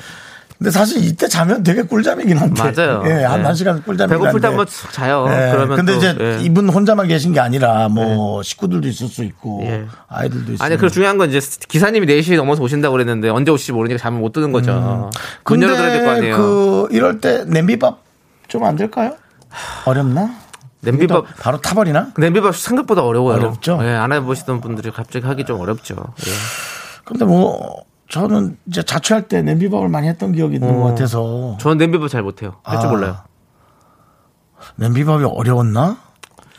[0.65, 2.63] 근데 사실 이때 자면 되게 꿀잠이긴 한데.
[2.63, 3.03] 맞아요.
[3.05, 3.47] 예, 한, 네.
[3.49, 4.57] 한 시간 꿀잠이긴 배고플 때 한데.
[4.57, 5.27] 한번 쑥 자요.
[5.29, 6.39] 예, 그러면 근데 또, 이제 예.
[6.41, 9.85] 이분 혼자만 계신 게 아니라 뭐 식구들도 있을 수 있고 예.
[10.09, 10.65] 아이들도 있고.
[10.65, 14.33] 아니, 그 중요한 건 이제 기사님이 4시 넘어서 오신다고 그랬는데 언제 오실지 모르니까 잠을 못
[14.33, 14.73] 드는 거죠.
[14.73, 15.11] 문
[15.45, 16.37] 근데 열어드려야 될거 아니에요.
[16.39, 18.03] 그 이럴 때 냄비밥
[18.49, 19.17] 좀 안 될까요?
[19.85, 20.31] 어렵나?
[20.81, 22.13] 냄비밥, 바로 타버리나?
[22.17, 23.37] 냄비밥 생각보다 어려워요.
[23.37, 23.81] 어렵죠?
[23.83, 25.95] 예, 안 해보시던 분들이 갑자기 하기 좀 어렵죠.
[26.27, 26.31] 예.
[27.05, 32.09] 근데 뭐 저는 이제 자취할 때 냄비밥을 많이 했던 기억이 있는 것 같아서 저는 냄비밥
[32.09, 32.55] 잘 못해요.
[32.63, 32.91] 할 줄 아.
[32.93, 33.17] 몰라요.
[34.77, 35.97] 냄비밥이 어려웠나?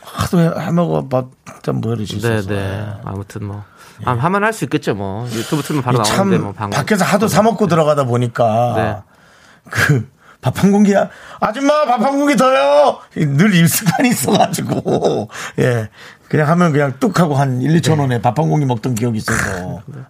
[0.02, 2.48] 하도 해, 해먹어 봤자 뭐 이럴 수 네, 있어서.
[2.50, 2.86] 네.
[3.04, 3.64] 아무튼 뭐.
[4.04, 5.26] 아, 하면 할 수 있겠죠, 뭐.
[5.30, 6.76] 유튜브 틀면 바로 참 나오는데, 뭐, 방금.
[6.76, 9.70] 밖에서 하도 사 먹고 들어가다 보니까 네.
[9.70, 11.08] 그밥 한 공기야
[11.40, 15.88] 아줌마 밥 한 공기 더요 늘 입습관이 있어가지고 예
[16.28, 19.82] 그냥 하면 그냥 뚝 하고 한 1, 2천 원에 밥 한 공기 먹던 기억이 있어서
[19.94, 20.00] 예.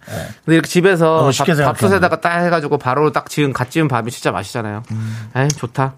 [0.45, 1.73] 근데 이렇게 집에서 밥, 쉽게 생각하네.
[1.73, 4.83] 밥솥에다가 딱 해가지고 바로 딱 지은, 갓 지은 밥이 진짜 맛있잖아요.
[4.91, 5.29] 음.
[5.35, 5.93] 에이, 좋다.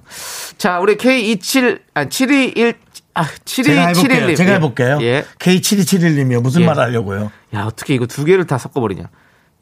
[0.58, 2.74] 자, 우리 K27, 아니, 721,
[3.16, 4.38] 아, 제가 해볼게요 7271님.
[4.38, 5.26] 제가 해볼게요 예.
[5.40, 6.66] K7271님이요 무슨 예.
[6.66, 9.04] 말 하려고요 야, 어떻게 이거 두 개를 다 섞어버리냐.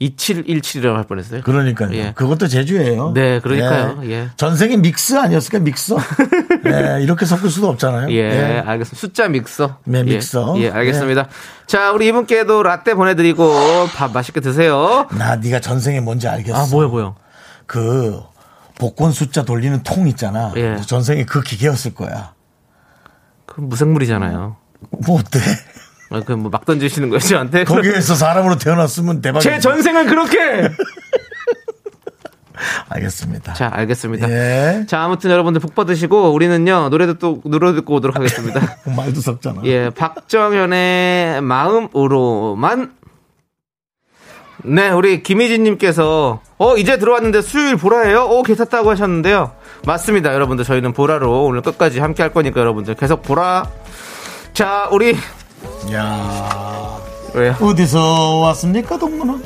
[0.02, 1.42] 2717이라고 할 뻔했어요.
[1.42, 2.12] 그러니까요 예.
[2.14, 4.02] 그것도 제주예요 네, 그러니까요.
[4.06, 4.30] 예.
[4.38, 5.98] 전생에 믹스 아니었을까 믹서
[6.68, 8.96] 예, 이렇게 섞을 수도 없잖아요 예, 알겠습니다.
[9.00, 9.80] 숫자 믹서.
[9.86, 10.56] 네, 예, 믹서.
[10.60, 11.28] 예, 알겠습니다.
[11.66, 15.08] 자, 우리 이분께도 라떼 보내드리고 밥 맛있게 드세요.
[15.18, 17.16] 나 네가 전생에 뭔지 알겠어 아, 뭐요, 뭐요?
[17.66, 18.22] 그
[18.78, 20.54] 복권 숫자 돌리는 통 있잖아.
[20.58, 20.78] 예.
[20.86, 22.34] 전생에 그 기계였을 거야.
[23.48, 24.56] 그 무생물이잖아요.
[25.06, 25.40] 뭐 어때?
[26.10, 27.64] 아, 그뭐 막 던지시는 거예요, 저한테?
[27.66, 29.50] 거기에서 사람으로 태어났으면 대박이지.
[29.50, 30.38] 제 전생은 그렇게!
[32.90, 33.54] 알겠습니다.
[33.54, 34.30] 자, 알겠습니다.
[34.30, 34.86] 예.
[34.88, 38.78] 자, 아무튼 여러분들 복 받으시고, 우리는요, 노래도 또, 노래 듣고 오도록 하겠습니다.
[38.96, 39.62] 말도 섞잖아.
[39.66, 42.94] 예, 박정현의 마음으로만.
[44.64, 48.24] 네, 우리 김희진님께서, 어, 이제 들어왔는데 수요일 보라예요?
[48.24, 49.52] 오, 괜찮다고 하셨는데요.
[49.86, 50.66] 맞습니다, 여러분들.
[50.66, 53.70] 저희는 보라로 오늘 끝까지 함께 할 거니까 여러분들 계속 보라.
[54.54, 55.16] 자, 우리,
[55.94, 57.00] 야
[57.34, 57.56] 왜요?
[57.62, 59.44] 어디서 왔습니까, 동문은?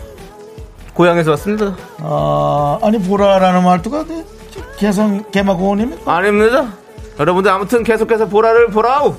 [0.94, 1.76] 고향에서 왔습니다.
[2.00, 4.24] 아, 아니, 보라라는 말투가 네,
[4.78, 6.12] 개성, 개마고원입니까?
[6.16, 6.74] 아닙니다.
[7.20, 9.16] 여러분들 아무튼 계속해서 보라를 보라우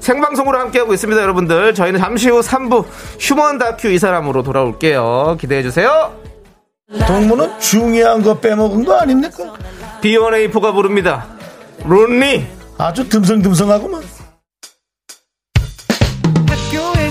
[0.00, 2.84] 생방송으로 함께하고 있습니다 여러분들 저희는 잠시 후 3부
[3.18, 6.12] 휴먼 다큐 이 사람으로 돌아올게요 기대해주세요
[7.06, 9.54] 동문은 중요한 거 빼먹은 거 아닙니까?
[10.02, 11.26] B1A4가 부릅니다
[11.84, 12.44] Lonely
[12.76, 14.02] 아주 듬성듬성하구만.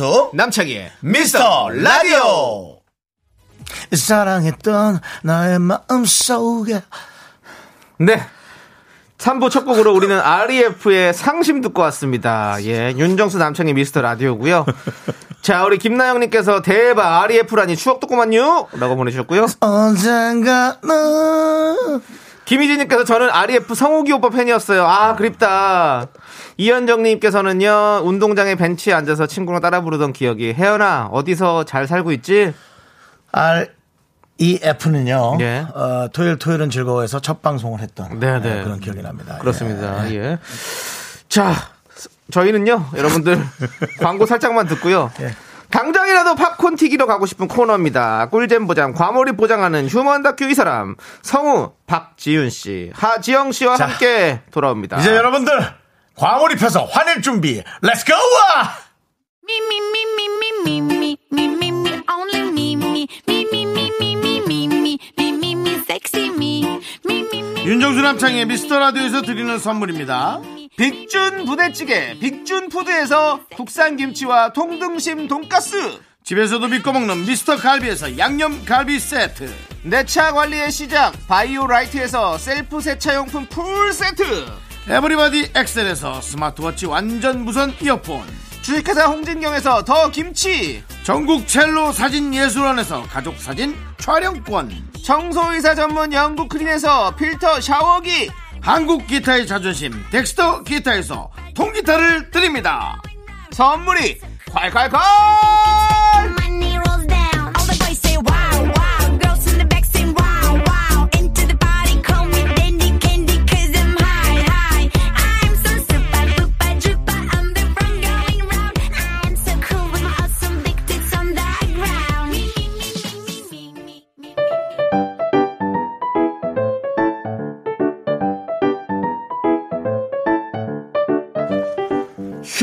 [0.00, 2.78] 윤정수, 남창희의 미스터 라디오.
[3.92, 6.80] 사랑했던 나의 마음 속에.
[7.98, 8.22] 네.
[9.18, 12.56] 3부 첫 곡으로 우리는 REF의 상심 듣고 왔습니다.
[12.64, 14.64] 예 윤정수 남창희 미스터 라디오고요.
[15.42, 18.68] 자 우리 김나영님께서 대박 REF라니 추억 돋구만요!
[18.72, 19.46] 라고 보내주셨고요.
[19.60, 20.80] 언젠가는
[22.50, 24.84] 김희진님께서 저는 REF 성욱이 오빠 팬이었어요.
[24.84, 26.08] 아, 그립다.
[26.56, 32.52] 이현정님께서는요, 운동장에 벤치에 앉아서 친구랑 따라 부르던 기억이, 혜연아, 어디서 잘 살고 있지?
[33.30, 33.68] R
[34.38, 35.38] E F는요.
[35.40, 35.64] 예.
[35.72, 38.58] 어, 토요일 토요일은 즐거워해서 첫 방송을 했던 네, 네.
[38.58, 39.38] 예, 그런 기억이 납니다.
[39.38, 40.12] 그렇습니다.
[40.12, 40.38] 예.
[41.28, 41.54] 자,
[42.32, 43.40] 저희는요, 여러분들,
[44.02, 45.12] 광고 살짝만 듣고요.
[45.20, 45.36] 예.
[45.70, 48.28] 당장이라도 팝콘 튀기러 가고 싶은 코너입니다.
[48.30, 54.40] 꿀잼 보장, 과몰입 보장하는 휴먼 다큐 이 사람, 성우 박지윤 씨, 하지영 씨와 자, 함께
[54.50, 54.98] 돌아옵니다.
[55.00, 55.52] 이제 여러분들
[56.16, 58.12] 과몰입해서 화낼 준비, let's go!
[67.64, 70.40] 윤정수 남창희의 미스터 라디오에서 드리는 선물입니다.
[70.76, 79.52] 빅준 부대찌개 빅준푸드에서 국산 김치와 통등심 돈가스 집에서도 믿고 먹는 미스터 갈비에서 양념 갈비 세트.
[79.82, 84.46] 내 차 관리의 시작 바이오라이트에서 셀프 세차용품 풀 세트
[84.88, 88.22] 에브리바디 엑셀에서 스마트워치 완전 무선 이어폰.
[88.62, 94.90] 주식회사 홍진경에서 더 김치 전국 첼로 사진 예술원에서 가족 사진 촬영권.
[95.02, 98.30] 청소이사 전문 영국 크린에서 필터 샤워기
[98.62, 103.00] 한국 기타의 자존심 덱스터 기타에서 통기타를 드립니다.
[103.52, 105.89] 선물이 콸콸콸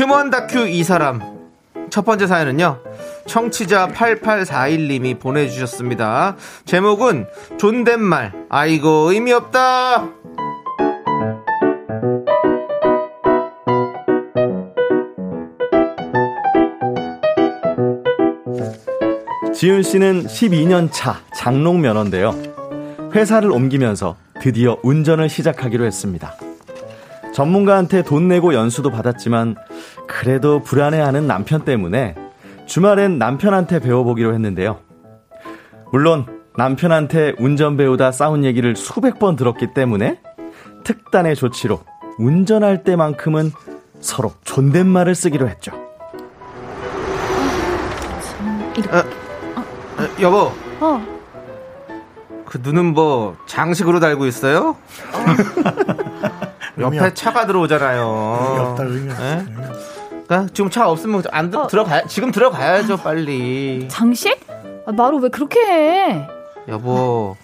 [0.08, 1.20] 휴먼 다큐 이 사람.
[1.90, 2.80] 첫 번째 사연은요.
[3.26, 6.34] 청취자 8841님이 보내주셨습니다.
[6.64, 7.26] 제목은
[7.58, 8.32] 존댓말.
[8.48, 10.08] 아이고 의미 없다.
[19.52, 22.34] 지윤 씨는 12년 차 장롱 면허인데요.
[23.14, 26.34] 회사를 옮기면서 드디어 운전을 시작하기로 했습니다.
[27.38, 29.54] 전문가한테 돈 내고 연수도 받았지만
[30.08, 32.16] 그래도 불안해하는 남편 때문에
[32.66, 34.80] 주말엔 남편한테 배워보기로 했는데요.
[35.92, 40.18] 물론 남편한테 운전 배우다 싸운 얘기를 수백 번 들었기 때문에
[40.82, 41.80] 특단의 조치로
[42.18, 43.52] 운전할 때만큼은
[44.00, 45.70] 서로 존댓말을 쓰기로 했죠.
[48.90, 49.04] 어,
[50.20, 51.06] 여보 어,
[52.46, 54.76] 그 눈은 뭐 장식으로 달고 있어요?
[56.80, 59.22] 옆에 없- 차가 들어오잖아요 의미 없다, 의미 없어.
[59.24, 59.28] 예?
[59.46, 59.80] 의미 없어.
[60.26, 61.66] 그러니까 지금 차 없으면 안 들, 어.
[61.66, 64.38] 들어가 지금 들어가야죠 빨리 장식?
[64.86, 66.28] 아, 말을 왜 그렇게 해?
[66.68, 67.36] 여보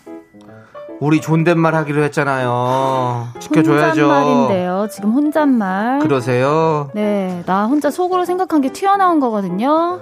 [1.01, 4.89] 우리 존댓말 하기로 했잖아요 지켜줘야죠 혼잣말인데요.
[4.91, 5.99] 지금 혼잣말.
[6.01, 10.01] 그러세요 네, 나 혼자 속으로 생각한 게 튀어나온 거거든요.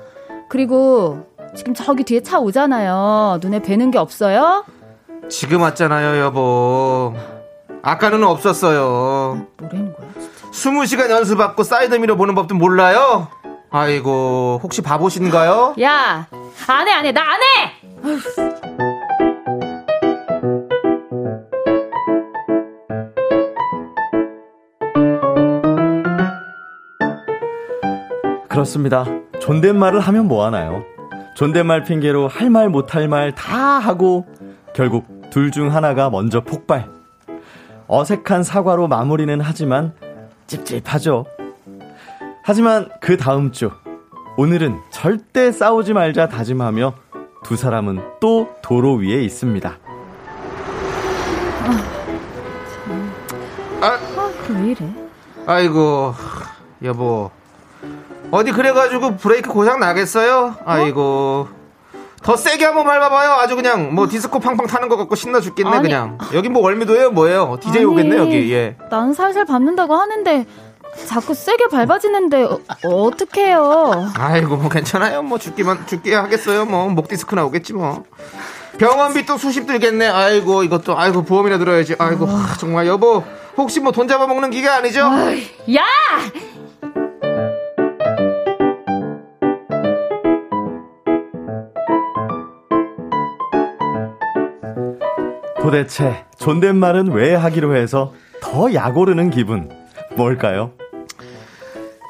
[0.48, 3.38] 그리고 지금 저기 뒤에 차 오잖아요.
[3.40, 4.64] 눈에 뵈는 게 없어요?
[5.28, 7.14] 지금 왔잖아요 여보
[7.82, 10.08] 아까는 없었어요 뭐라는 거야?
[10.52, 13.28] 20시간 연수받고 사이드미러 보는 법도 몰라요?
[13.70, 15.76] 아이고 혹시 바보신가요?
[15.80, 16.26] 야,
[16.68, 18.82] 안 해, 안 해, 나 안 해!
[28.48, 29.04] 그렇습니다.
[29.40, 30.84] 존댓말을 하면 뭐하나요?
[31.36, 34.26] 존댓말 핑계로 할 말 못 할 말 다 하고
[34.74, 36.88] 결국 둘 중 하나가 먼저 폭발.
[37.94, 39.92] 어색한 사과로 마무리는 하지만
[40.46, 41.26] 찝찝하죠.
[42.42, 43.70] 하지만 그 다음 주
[44.38, 46.94] 오늘은 절대 싸우지 말자 다짐하며
[47.44, 49.76] 두 사람은 또 도로 위에 있습니다.
[53.82, 53.98] 아,
[54.48, 54.94] 왜 이래?
[55.46, 56.14] 아이고
[56.84, 57.30] 여보
[58.30, 60.56] 어디 그래가지고 브레이크 고장 나겠어요?
[60.64, 61.46] 아이고
[62.22, 63.32] 더 세게 한번 밟아봐요.
[63.32, 65.82] 아주 그냥 뭐 디스코 팡팡 타는 것 같고 신나 죽겠네 아니.
[65.82, 66.18] 그냥.
[66.34, 67.58] 여기 뭐 월미도예요 뭐예요?
[67.60, 68.52] DJ 오겠네 여기.
[68.52, 68.76] 예.
[68.90, 70.46] 난 살살 밟는다고 하는데
[71.06, 74.10] 자꾸 세게 밟아지는데 어, 어떡해요?
[74.16, 75.22] 아이고 뭐 괜찮아요.
[75.22, 76.64] 뭐 죽기만 죽게 하겠어요.
[76.64, 78.04] 뭐 목 디스크 나오겠지 뭐.
[78.78, 80.06] 병원비 또 수십 들겠네.
[80.08, 81.96] 아이고 이것도 아이고 보험이나 들어야지.
[81.98, 83.24] 아이고 하, 정말 여보.
[83.56, 85.00] 혹시 뭐 돈 잡아먹는 기계 아니죠?
[85.00, 85.82] 야!
[95.62, 99.70] 도대체 존댓말은 왜 하기로 해서 더 약오르는 기분?
[100.16, 100.72] 뭘까요?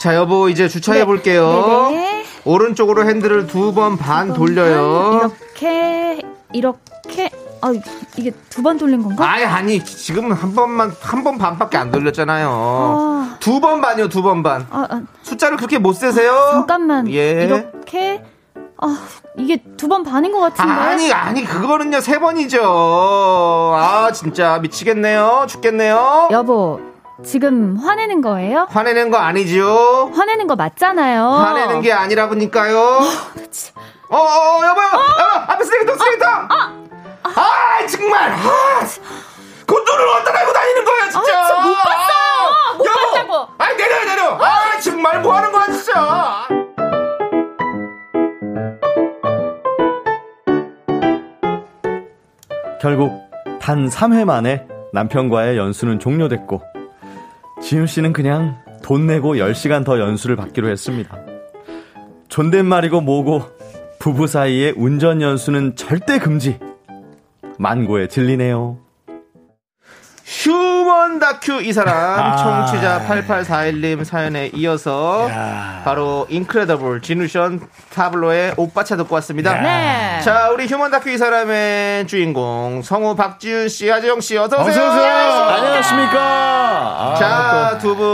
[0.00, 1.88] 자 여보 이제 주차해 볼게요.
[1.90, 2.24] 네.
[2.44, 5.30] 오른쪽으로 핸들을 두 번 반 돌려요.
[5.54, 7.30] 이렇게 이렇게.
[7.64, 7.72] 아
[8.16, 9.30] 이게 두 번 돌린 건가?
[9.30, 12.48] 아니 아니 지금은 한 번만 한 번 반밖에 안 돌렸잖아요.
[12.50, 13.36] 아.
[13.38, 14.66] 두번 반이요 두 번 반.
[14.70, 16.32] 아, 아, 숫자를 그렇게 못 세세요?
[16.52, 17.08] 잠깐만.
[17.12, 17.44] 예.
[17.44, 18.24] 이렇게
[18.82, 18.98] 아
[19.38, 20.70] 이게 두 번 반인 것 같은데?
[20.72, 22.62] 아니 아니 그거는요 세 번이죠.
[23.76, 25.46] 아 진짜 미치겠네요.
[25.48, 26.28] 죽겠네요.
[26.33, 26.80] 여보
[27.24, 28.66] 지금 화내는 거예요?
[28.70, 31.28] 화내는 거 아니죠 화내는 거 맞잖아요.
[31.30, 32.78] 화내는 게 아니라니까요.
[34.10, 36.28] 어, 어, 어, 여보요 여보 앞에 쓰레기통 쓰레기통!
[36.28, 38.30] 아 정말!
[38.33, 38.37] 아,
[39.66, 41.18] 그 눈을 어디다 달고 다니는 거야 진짜!
[41.38, 42.76] 아, 진짜 못 봤어요.
[42.76, 42.98] 못 여보.
[43.14, 43.48] 봤다고.
[43.58, 46.46] 아니 내려 내려 아 정말 뭐 하는 거야 진짜
[52.83, 53.30] 결국
[53.60, 56.60] 단 3회 만에 남편과의 연수는 종료됐고
[57.62, 61.16] 지윤 씨는 그냥 돈 내고 10시간 더 연수를 받기로 했습니다.
[62.26, 63.44] 존댓말이고 뭐고
[64.00, 66.58] 부부 사이의 운전 연수는 절대 금지.
[67.56, 68.78] 만고에 질리네요.
[70.33, 72.37] human 다큐 이 사람 아.
[72.37, 75.83] 청취자 8841님 사연에 이어서 야.
[75.85, 77.60] 바로 인크레더블 지누션
[77.92, 79.52] 타블로의 오빠차 듣고 왔습니다.
[79.60, 80.20] 네.
[80.24, 84.85] 자, 우리 human 다큐 이 사람의 주인공 성우 박지윤 씨, 하재영 씨 어서 오세요.
[84.87, 85.12] 어서 오세요.
[85.12, 86.18] 안녕하십니까.
[86.18, 88.06] 아, 자, 두분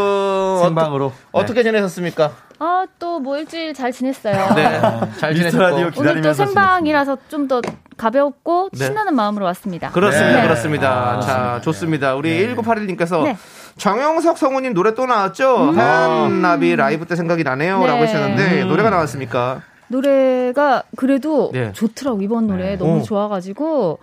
[0.62, 1.12] 생방으로.
[1.32, 2.32] 어떻게 지내셨습니까?
[2.61, 4.54] 아, 또 뭐 일주일 잘 지냈어요.
[4.54, 4.80] 네,
[5.18, 5.62] 잘 미스터 지내셨고.
[5.62, 7.61] 라디오 오늘 또 생방이라서 좀 더
[7.96, 8.84] 가볍고 네.
[8.86, 9.90] 신나는 마음으로 왔습니다.
[9.90, 10.36] 그렇습니다.
[10.36, 10.42] 네.
[10.42, 11.20] 그렇습니다.
[11.20, 12.14] 자, 좋습니다.
[12.14, 13.36] 우리 1981님께서 네.
[13.76, 15.72] 정영석 성우님 노래 또 나왔죠?
[15.72, 17.80] 하얀 나비 라이브 때 생각이 나네요.
[17.80, 17.86] 네.
[17.88, 19.62] 라고 하셨는데, 노래가 나왔습니까?
[19.88, 21.72] 노래가 그래도 네.
[21.72, 23.02] 좋더라고 이번 노래 너무 오.
[23.02, 23.98] 좋아가지고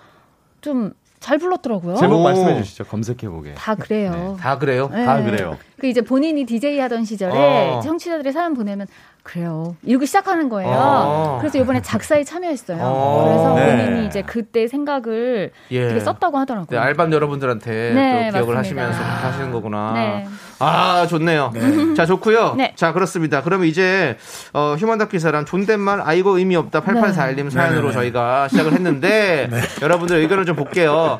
[0.62, 0.91] 좀
[1.26, 1.95] 잘 불렀더라고요.
[1.95, 2.23] 제목 오.
[2.23, 2.84] 말씀해 주시죠.
[2.84, 3.55] 검색해 보게.
[3.55, 4.38] 다 그래요.
[4.39, 4.89] 다 그래요.
[4.93, 5.05] 네.
[5.05, 5.57] 다 그래요.
[5.80, 7.80] 그 이제 본인이 DJ 하던 시절에 어.
[7.84, 8.86] 청취자들이 사연 보내면
[9.26, 9.76] 그래요.
[9.82, 10.69] 이러고 시작하는 거예요.
[10.71, 11.38] 어.
[11.41, 12.78] 그래서 이번에 작사에 참여했어요.
[12.80, 13.23] 어.
[13.26, 13.88] 그래서 네.
[13.88, 15.88] 본인이 이제 그때 생각을 예.
[15.88, 16.80] 되게 썼다고 하더라고요.
[16.80, 18.84] 네, 알밤 여러분들한테 네, 또 기억을 맞습니다.
[18.86, 19.93] 하시면서 하시는 거구나.
[19.95, 20.28] 네.
[20.59, 21.51] 아, 좋네요.
[21.97, 22.53] 자, 좋고요.
[22.55, 22.73] 네.
[22.76, 23.41] 자, 그렇습니다.
[23.41, 24.15] 그러면 이제
[24.53, 27.93] 어, 휴먼 다큐 사람 존댓말 아이고 의미 없다 8841님 사연으로 네네네.
[27.93, 29.49] 저희가 시작을 했는데
[29.82, 31.19] 여러분들 의견을 좀 볼게요.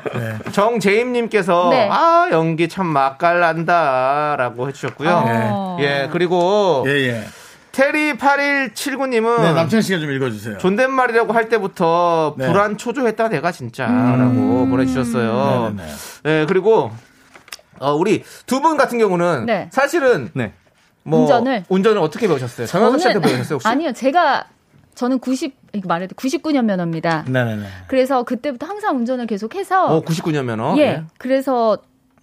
[0.52, 1.88] 정재임 님께서 네.
[1.90, 5.10] 아, 연기 참 맛깔난다라고 해 주셨고요.
[5.26, 5.76] 어.
[5.80, 7.24] 예, 그리고 예, 예.
[7.76, 10.56] 테리 8179님은 네, 남창 씨가 좀 읽어주세요.
[10.56, 12.46] 존댓말이라고 할 때부터 네.
[12.46, 15.72] 불안 초조했다 내가 진짜라고 보내주셨어요.
[15.74, 15.92] 네네네.
[16.22, 16.90] 네, 그리고
[17.78, 19.68] 어, 우리 두 분 같은 경우는 네.
[19.70, 20.54] 사실은 네.
[21.02, 21.64] 뭐 운전을?
[21.68, 22.66] 운전을 어떻게 배우셨어요?
[22.66, 23.68] 정현석 씨한테 배우셨어요 혹시?
[23.68, 24.46] 아니요, 제가
[24.94, 27.26] 저는 90 이거 말해도 99년 면허입니다.
[27.28, 27.66] 네네네.
[27.88, 30.74] 그래서 그때부터 항상 운전을 계속해서 어, 99년 면허.
[30.78, 31.76] 예, 그래서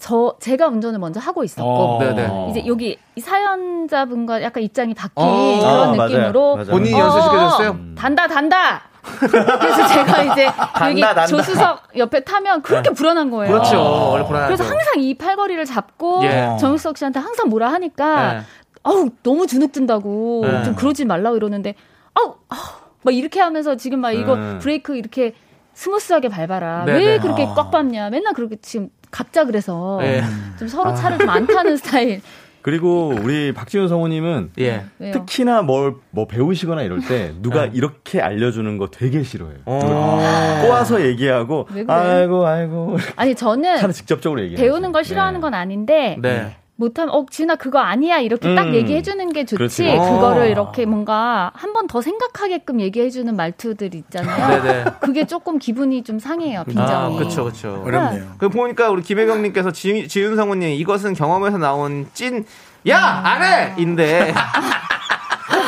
[0.04, 2.48] 저 제가 운전을 먼저 하고 있었고 어.
[2.52, 5.60] 이제 여기 이 사연자분과 약간 입장이 바뀐 어.
[5.62, 6.10] 그런 아, 맞아요.
[6.10, 6.72] 느낌으로 맞아요.
[6.72, 7.70] 본인이 어, 연수시켜줬어요?
[7.70, 8.82] 어, 단다 단다.
[9.02, 10.46] 그래서 제가 이제
[10.90, 11.26] 여기 단다.
[11.26, 13.54] 조수석 옆에 타면 그렇게 불안한 거예요.
[13.54, 13.82] 그렇죠.
[13.82, 14.48] 원래 불안하죠.
[14.48, 16.58] 그래서 항상 이 팔걸이를 잡고 예.
[16.60, 18.40] 정육석 씨한테 항상 뭐라 하니까 네.
[18.84, 20.64] 아우 너무 주눅 든다고 네.
[20.66, 21.76] 좀 그러지 말라고 이러는데
[22.14, 22.60] 아우 아우,
[23.04, 24.60] 막 이렇게 하면서 지금 막 이거 음.
[24.62, 25.34] 브레이크 이렇게
[25.76, 27.00] 스무스하게 밟아라 네네.
[27.00, 30.24] 왜 그렇게 꽉 밟냐 맨날 그렇게 지금 갑자 그래서 예.
[30.60, 32.22] 좀 서로 차를 좀안 타는 스타일
[32.64, 34.86] 그리고 우리 박지윤 성우님은 예.
[35.00, 39.58] 특히나 뭘 뭐 배우시거나 이럴 때 누가 이렇게 알려주는 거 되게 싫어해요.
[39.66, 40.62] 어.
[40.64, 41.94] 꼬아서 얘기하고 왜 그래?
[41.94, 44.62] 아이고 아이고 아니 저는 직접적으로 얘기해.
[44.62, 46.56] 배우는 걸 싫어하는 건 아닌데 네.
[46.84, 48.76] 못하면 어 진아 그거 아니야 이렇게 딱 음.
[48.76, 49.84] 얘기해 주는 게 좋지 그렇지.
[49.86, 50.46] 그거를 어.
[50.46, 54.64] 이렇게 뭔가 한 번 더 생각하게끔 얘기해 주는 말투들 있잖아요.
[54.64, 54.86] 네네.
[55.02, 57.18] 그게 조금 기분이 좀 상해요 아, 빈정이.
[57.18, 57.84] 그렇죠, 그렇죠.
[57.86, 58.24] 어렵네요.
[58.38, 62.46] 그 보니까 우리 김혜경님께서 지, 지윤 성우님 이것은 경험에서 나온 찐
[62.88, 64.34] 야 안해 인데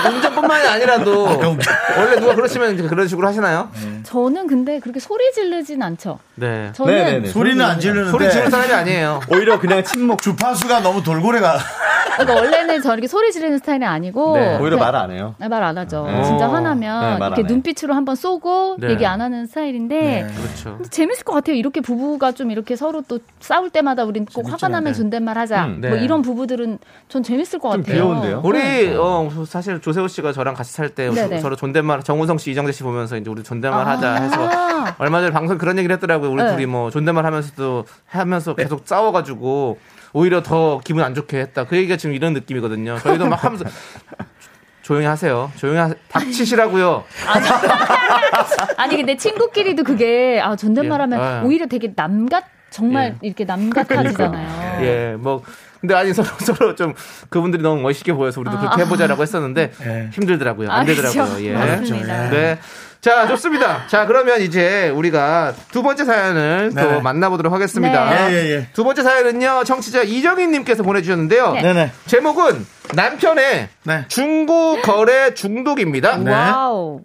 [0.09, 3.69] 운 전뿐만이 아니라도 원래 누가 그러시면 이제 그런 식으로 하시나요?
[4.03, 6.19] 저는 근데 그렇게 소리 지르진 않죠.
[6.35, 6.71] 네.
[6.73, 7.27] 저는 네네네.
[7.29, 9.21] 소리는 안 지르는데 소리 지르는 사람이 아니에요.
[9.31, 10.21] 오히려 그냥 침묵.
[10.21, 11.57] 주파수가 너무 돌고래가
[12.17, 14.57] 그러니까 원래는 저 이렇게 소리 지르는 스타일이 아니고 네.
[14.59, 15.35] 오히려 말 안 해요.
[15.39, 16.05] 말 안 하죠.
[16.07, 16.23] 네.
[16.23, 16.51] 진짜 어.
[16.53, 17.43] 화나면 네, 말안 이렇게.
[17.53, 18.91] 눈빛으로 한번 쏘고 네.
[18.91, 20.27] 얘기 안 하는 스타일인데 네.
[20.35, 20.79] 그렇죠.
[20.89, 21.55] 재밌을 것 같아요.
[21.57, 24.97] 이렇게 부부가 좀 이렇게 서로 또 싸울 때마다 우린 꼭 화가 나면 네.
[24.97, 25.65] 존댓말 하자.
[25.65, 25.89] 음, 네.
[25.89, 26.79] 뭐 이런 부부들은
[27.09, 27.95] 전 재밌을 것좀 같아요.
[27.95, 28.41] 귀여운데요?
[28.45, 31.39] 우리 어 사실 조세호 씨가 저랑 같이 살때 네네.
[31.39, 34.95] 서로 존댓말 정우성 씨, 이정재 씨 보면서 이제 우리 존댓말 하자 해서 아.
[34.97, 36.31] 얼마 전에 방송 그런 얘기를 했더라고요.
[36.31, 36.51] 우리 네.
[36.51, 39.79] 둘이 뭐 존댓말 하면서도 하면서 계속 싸워가지고
[40.13, 41.65] 오히려 더 기분 안 좋게 했다.
[41.65, 42.99] 그 얘기가 지금 이런 느낌이거든요.
[42.99, 43.65] 저희도 막 하면서
[44.81, 45.51] 조용히 하세요.
[45.55, 47.03] 조용히 하, 닥치시라고요.
[48.77, 51.23] 아니 근데 친구끼리도 그게 아 존댓말하면 예.
[51.23, 51.41] 아.
[51.43, 53.27] 오히려 되게 남같 정말 예.
[53.27, 54.83] 이렇게 남같아지잖아요.
[54.83, 55.41] 예, 뭐
[55.85, 56.93] 근데 아니 서로 서로 좀
[57.29, 60.09] 그분들이 너무 멋있게 보여서 우리도 그렇게 해보자라고 했었는데 예.
[60.13, 60.71] 힘들더라고요.
[60.71, 61.23] 아, 안 되더라고요.
[61.23, 61.43] 그렇죠.
[61.45, 61.53] 예.
[61.53, 62.29] 맞습니다.
[62.31, 62.59] 네.
[63.01, 63.85] 자, 좋습니다.
[63.85, 67.01] 자, 그러면 이제 우리가 두 번째 사연을 또 네네.
[67.01, 68.09] 만나보도록 하겠습니다.
[68.09, 68.33] 네.
[68.33, 68.67] 예, 예, 예.
[68.73, 71.53] 두 번째 사연은요, 청취자 이정희님께서 보내주셨는데요.
[71.53, 71.61] 네.
[71.61, 71.91] 네네.
[72.07, 72.65] 제목은
[72.95, 74.05] 남편의 네.
[74.07, 76.17] 중고 거래 중독입니다.
[76.17, 76.31] 네.
[76.31, 77.01] wow.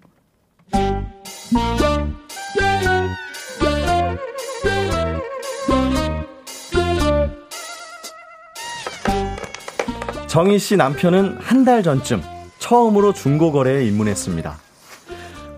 [10.30, 12.22] 정희 씨 남편은 한 달 전쯤
[12.58, 14.58] 처음으로 중고거래에 입문했습니다.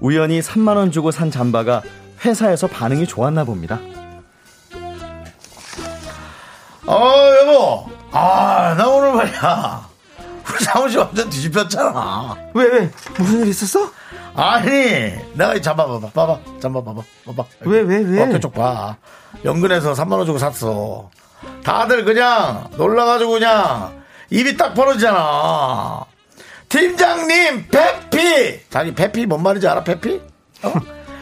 [0.01, 1.83] 우연히 3만 원 주고 산 잠바가
[2.25, 3.79] 회사에서 반응이 좋았나 봅니다.
[6.87, 7.87] 어, 여보.
[8.12, 9.89] 아, 나 오늘 말이야.
[10.51, 12.37] 우리 사무실 완전 뒤집혔잖아.
[12.55, 12.91] 왜, 왜?
[13.18, 13.91] 무슨 일 있었어?
[14.35, 14.70] 아니,
[15.35, 16.09] 내가 이 잡아봐봐.
[16.11, 16.39] 봐봐.
[16.61, 17.03] 잡아봐봐.
[17.27, 17.45] 봐봐.
[17.61, 18.23] 왜, 왜, 왜?
[18.23, 18.97] 어깨 쪽 봐.
[19.45, 21.11] 연근에서 3만원 주고 샀어.
[21.62, 24.01] 다들 그냥 놀라가지고 그냥
[24.33, 26.05] 입이 딱 벌어지잖아.
[26.68, 28.61] 팀장님, 페피!
[28.70, 30.20] 자기 페피 뭔 말인지 알아, 페피?
[30.62, 30.72] 어?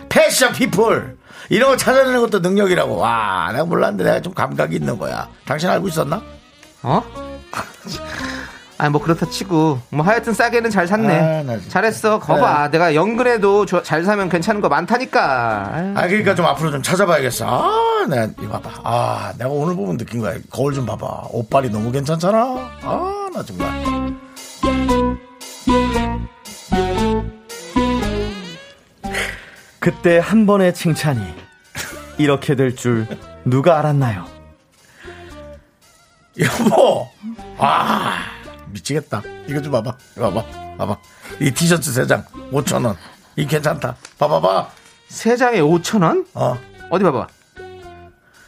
[0.08, 1.18] 패션 피플.
[1.48, 2.96] 이런 거 찾아내는 것도 능력이라고.
[2.96, 5.28] 와, 내가 몰랐는데 내가 좀 감각이 있는 거야.
[5.44, 6.22] 당신 알고 있었나?
[6.82, 7.02] 어?
[8.80, 11.44] 아니 뭐 그렇다 치고 뭐 하여튼 싸게는 잘 샀네.
[11.46, 11.58] 아.
[11.68, 12.18] 잘했어.
[12.18, 12.70] 거봐.
[12.70, 15.70] 내가 연근에도 저- 잘 사면 괜찮은 거 많다니까.
[15.72, 15.94] 아유.
[15.96, 17.46] 아, 그러니까 좀 앞으로 좀 찾아봐야겠어.
[17.46, 18.70] 아, 내가, 이거 봐봐.
[18.84, 20.34] 아, 내가 오늘 보면 느낀 거야.
[20.50, 21.28] 거울 좀 봐봐.
[21.32, 22.38] 옷빨이 너무 괜찮잖아.
[22.82, 23.70] 아, 나 정말.
[29.78, 31.20] 그때 한 번의 칭찬이
[32.18, 33.06] 이렇게 될 줄
[33.44, 34.26] 누가 알았나요?
[36.38, 37.08] 여보!
[37.58, 38.18] 아,
[38.72, 39.22] 미치겠다.
[39.46, 39.96] 이거 좀 봐봐.
[40.16, 40.76] 이거 봐봐.
[40.78, 40.96] 봐봐.
[41.40, 42.96] 이 티셔츠 세 장, 5천원.
[43.36, 43.96] 이 괜찮다.
[44.18, 44.68] 봐봐봐.
[45.08, 46.26] 세 장에 5천 원?
[46.34, 46.58] 어.
[46.90, 47.26] 어디 봐봐.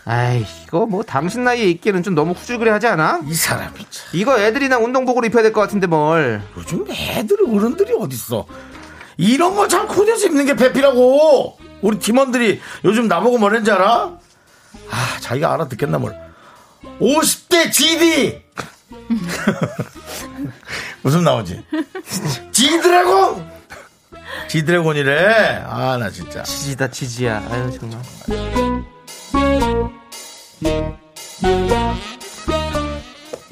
[0.04, 3.20] 아이 이거 뭐 당신 나이에 입기에는 좀 너무 후줄그레 하지 않아?
[3.28, 4.08] 이 사람이 참.
[4.12, 6.42] 이거 애들이랑 운동복으로 입혀야 될 것 같은데 뭘?
[6.56, 8.46] 요즘 애들 어른들이 어딨어.
[9.16, 11.56] 이런 거 참 코디해서 입는 게 배피라고.
[11.82, 14.12] 우리 팀원들이 요즘 나보고 뭐랬는지 알아?
[14.90, 16.16] 아, 자기가 알아듣겠나 뭘.
[17.00, 18.42] 50대 GD!
[21.04, 21.62] 웃음 나오지?
[22.52, 23.50] 지드래곤!
[24.48, 25.62] 지드래곤이래.
[25.66, 26.42] 아, 나 진짜.
[26.42, 27.42] 지지다 지지야.
[27.50, 28.00] 아유 정말.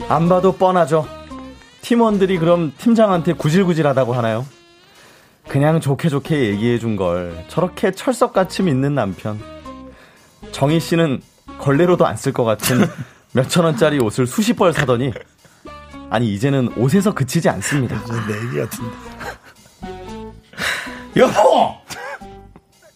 [0.09, 1.07] 안 봐도 뻔하죠.
[1.83, 4.47] 팀원들이 그럼 팀장한테 구질구질하다고 하나요?
[5.49, 9.41] 그냥 좋게 좋게 얘기해 준 걸 저렇게 철석같이 믿는 남편.
[10.53, 11.21] 정희 씨는
[11.59, 12.79] 걸레로도 안 쓸 것 같은
[13.33, 15.13] 몇천 원짜리 옷을 수십 벌 사더니
[16.11, 17.97] 아니 이제는 옷에서 그치지 않습니다.
[18.27, 18.97] 내 얘기 같은데.
[21.17, 21.77] 여보!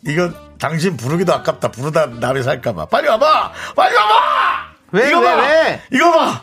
[0.07, 1.71] 이거 당신 부르기도 아깝다.
[1.71, 2.87] 부르다 나를 살까봐.
[2.87, 3.53] 빨리 와봐!
[3.77, 4.15] 빨리 와봐!
[4.93, 5.43] 왜, 이거 왜, 봐!
[5.43, 5.83] 왜?
[5.93, 6.43] 이거 봐!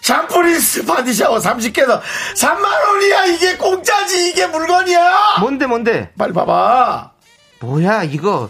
[0.00, 2.00] 샴푸 린스 body 샤워 30개에서
[2.36, 3.34] 3만원이야!
[3.34, 4.30] 이게 공짜지!
[4.30, 5.38] 이게 물건이야!
[5.40, 6.12] 뭔데 뭔데?
[6.16, 7.10] 빨리 봐봐!
[7.60, 8.48] 뭐야 이거?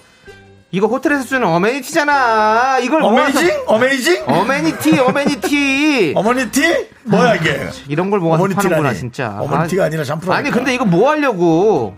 [0.71, 2.79] 이거 호텔에서 주는 amenity잖아.
[2.83, 3.09] 이걸 모아서-
[3.39, 3.63] amazing?
[3.67, 4.25] amazing?
[4.27, 6.13] amenity amenity.
[6.17, 6.89] 어머니티?
[7.05, 7.71] 뭐야 이게?
[7.89, 8.45] 이런 걸 모아서.
[8.47, 9.37] 파는구나 진짜.
[9.41, 10.37] 어머니티가 아니라 샴푸라니까.
[10.37, 11.97] 아니 근데 이거 뭐 하려고?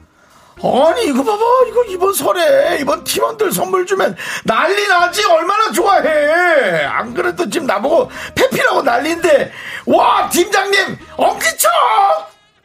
[0.62, 4.14] 아니 이거 봐봐 이거 이번 설에 이번 팀원들 선물 주면
[4.44, 9.52] 난리 나지 얼마나 좋아해 안 그래도 지금 나보고 페피라고 난리인데
[9.86, 11.66] 와 팀장님 엄지쳐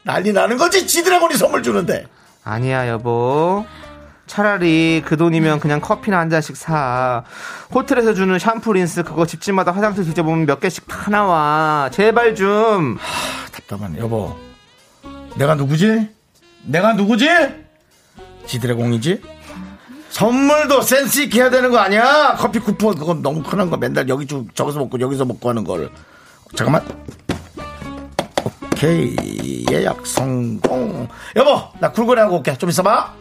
[0.03, 2.05] 난리 나는 거지 지드래곤이 선물 주는데
[2.43, 3.65] 아니야 여보.
[4.27, 7.23] 차라리 그 돈이면 그냥 커피나 한 잔씩 사.
[7.73, 11.89] 호텔에서 주는 샴푸 린스 그거 집집마다 화장실 뒤져보면 몇 개씩 다 나와.
[11.91, 12.97] 제발 좀.
[13.53, 13.99] 답답하네.
[13.99, 14.35] 여보.
[15.35, 16.09] 내가 누구지?
[16.63, 17.27] 내가 누구지?
[18.47, 19.21] 지드래곤이지?
[20.09, 22.35] 선물도 센스 있게 해야 되는 거 아니야?
[22.37, 22.95] 커피 쿠폰.
[22.95, 23.77] 그건 너무 흔한 거.
[23.77, 25.89] 맨날 여기 주 저기서 먹고 여기서 먹고 하는 걸.
[26.55, 26.83] 잠깐만.
[28.71, 29.15] 오케이.
[29.71, 31.07] 예약 성공.
[31.35, 32.57] 여보 나 쿨거리 하고 올게.
[32.57, 33.13] 좀 있어봐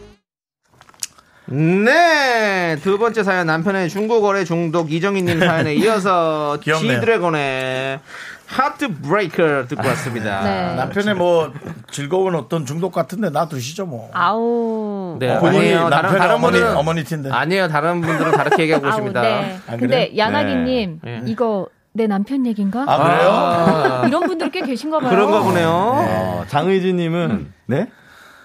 [1.47, 2.75] 네.
[2.81, 6.59] 두 번째 사연 남편의 중고거래 중독 이정희님 사연에 이어서.
[6.59, 7.99] 지드래곤의
[8.47, 10.41] 하트 브레이커 듣고 왔습니다.
[10.45, 10.75] 네.
[10.75, 11.51] 남편의 뭐
[11.91, 15.17] 즐거운 어떤 중독 같은데 놔두시죠 뭐 아우.
[15.19, 15.89] 네, 본인이 아니에요.
[15.89, 17.67] 다른, 남편의 다른 어머니 분들은 어머니 티인데 아니에요.
[17.67, 19.21] 다른 분들은 다르게 얘기하고 계십니다.
[19.21, 19.59] 네.
[19.67, 20.11] 아, 근데?
[20.17, 21.21] 야나기님 네.
[21.25, 22.85] 이거 내 남편 얘긴가?
[22.87, 25.09] 아 그래요 아, 이런 분들 꽤 계신가 봐요.
[25.09, 25.69] 그런가 보네요.
[25.69, 27.87] 어, 장의진님은 네?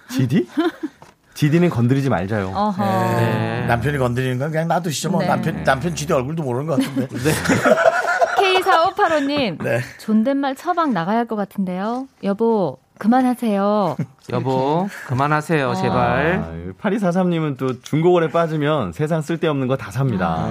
[0.09, 0.47] GD?
[1.33, 2.51] GD는 건드리지 말자요.
[2.53, 2.83] 어허.
[2.83, 3.65] 네.
[3.67, 5.27] 남편이 건드리는 건 그냥 놔두시죠 뭐 네.
[5.27, 7.31] 남편 남편 지대 얼굴도 모르는 것 같은데
[8.41, 9.61] K4585님.
[9.63, 9.81] 네.
[9.99, 12.07] 존댓말 처방 나가야 할 것 같은데요.
[12.23, 13.95] 여보, 그만하세요.
[14.31, 16.43] 여보, 그만하세요, 제발.
[16.43, 16.51] 아,
[16.81, 20.47] 8243님은 또 중고거래 빠지면 세상 쓸데없는 거 다 삽니다.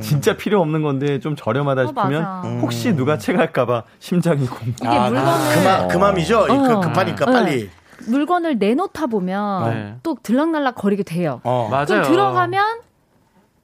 [0.00, 2.48] 진짜 필요 없는 건데 좀 저렴하다 어, 싶으면 맞아.
[2.60, 4.68] 혹시 누가 채갈까봐 심장이 공.
[4.68, 5.22] 이게 물건을
[5.54, 6.80] 그마, 그 맘이죠 이 그, 어.
[6.80, 7.32] 급하니까 네.
[7.32, 7.70] 빨리
[8.06, 9.94] 물건을 내놓다 보면 네.
[10.02, 11.40] 또 들락날락 거리게 돼요.
[11.44, 11.68] 어.
[11.70, 11.86] 맞아요.
[11.86, 12.80] 그럼 들어가면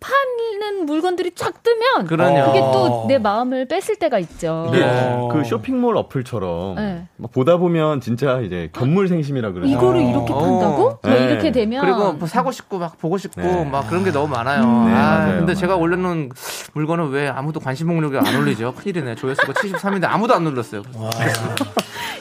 [0.00, 2.46] 파는 물건들이 쫙 뜨면 그러네요.
[2.46, 4.68] 그게 또 내 마음을 뺏을 때가 있죠.
[4.70, 4.82] 네.
[4.84, 5.28] 어.
[5.32, 7.08] 그 쇼핑몰 어플처럼 네.
[7.16, 9.72] 막 보다 보면 진짜 이제 견물생심이라 그러죠.
[9.72, 10.38] 이거를 이렇게 어.
[10.38, 10.98] 판다고?
[11.02, 11.24] 막 네.
[11.32, 13.64] 이렇게 되면 그리고 뭐 사고 싶고 막 보고 싶고 네.
[13.64, 14.60] 막 그런 게 너무 많아요.
[14.60, 15.54] 네, 아, 맞아요, 근데 맞아요.
[15.56, 16.30] 제가 올려놓은
[16.74, 18.74] 물건은 왜 아무도 관심 목록에 안 올리죠?
[18.74, 19.16] 큰일이네.
[19.16, 20.82] 조회수가 73인데 아무도 안 눌렀어요.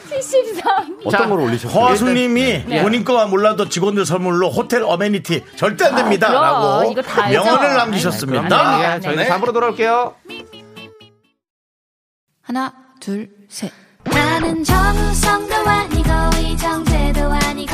[0.07, 0.97] 73.
[1.05, 1.83] 어떤 자, 걸 올리셨어요?
[1.85, 2.81] 허수님이 네.
[2.83, 6.27] 본인 거와 몰라도 직원들 선물로 호텔 어메니티 절대 안 됩니다.
[6.27, 6.43] 그럼.
[6.43, 6.93] 라고.
[7.29, 8.99] 명언을 네, 남기셨습니다.
[8.99, 9.29] 저희는 네.
[9.29, 10.15] 4부로 돌아올게요.
[12.41, 13.71] 하나, 둘, 셋.
[14.05, 17.73] 나는 정우성도 아니고 이정재도 아니고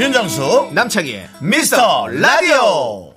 [0.00, 3.09] 윤정수 남창희의 미스터 라디오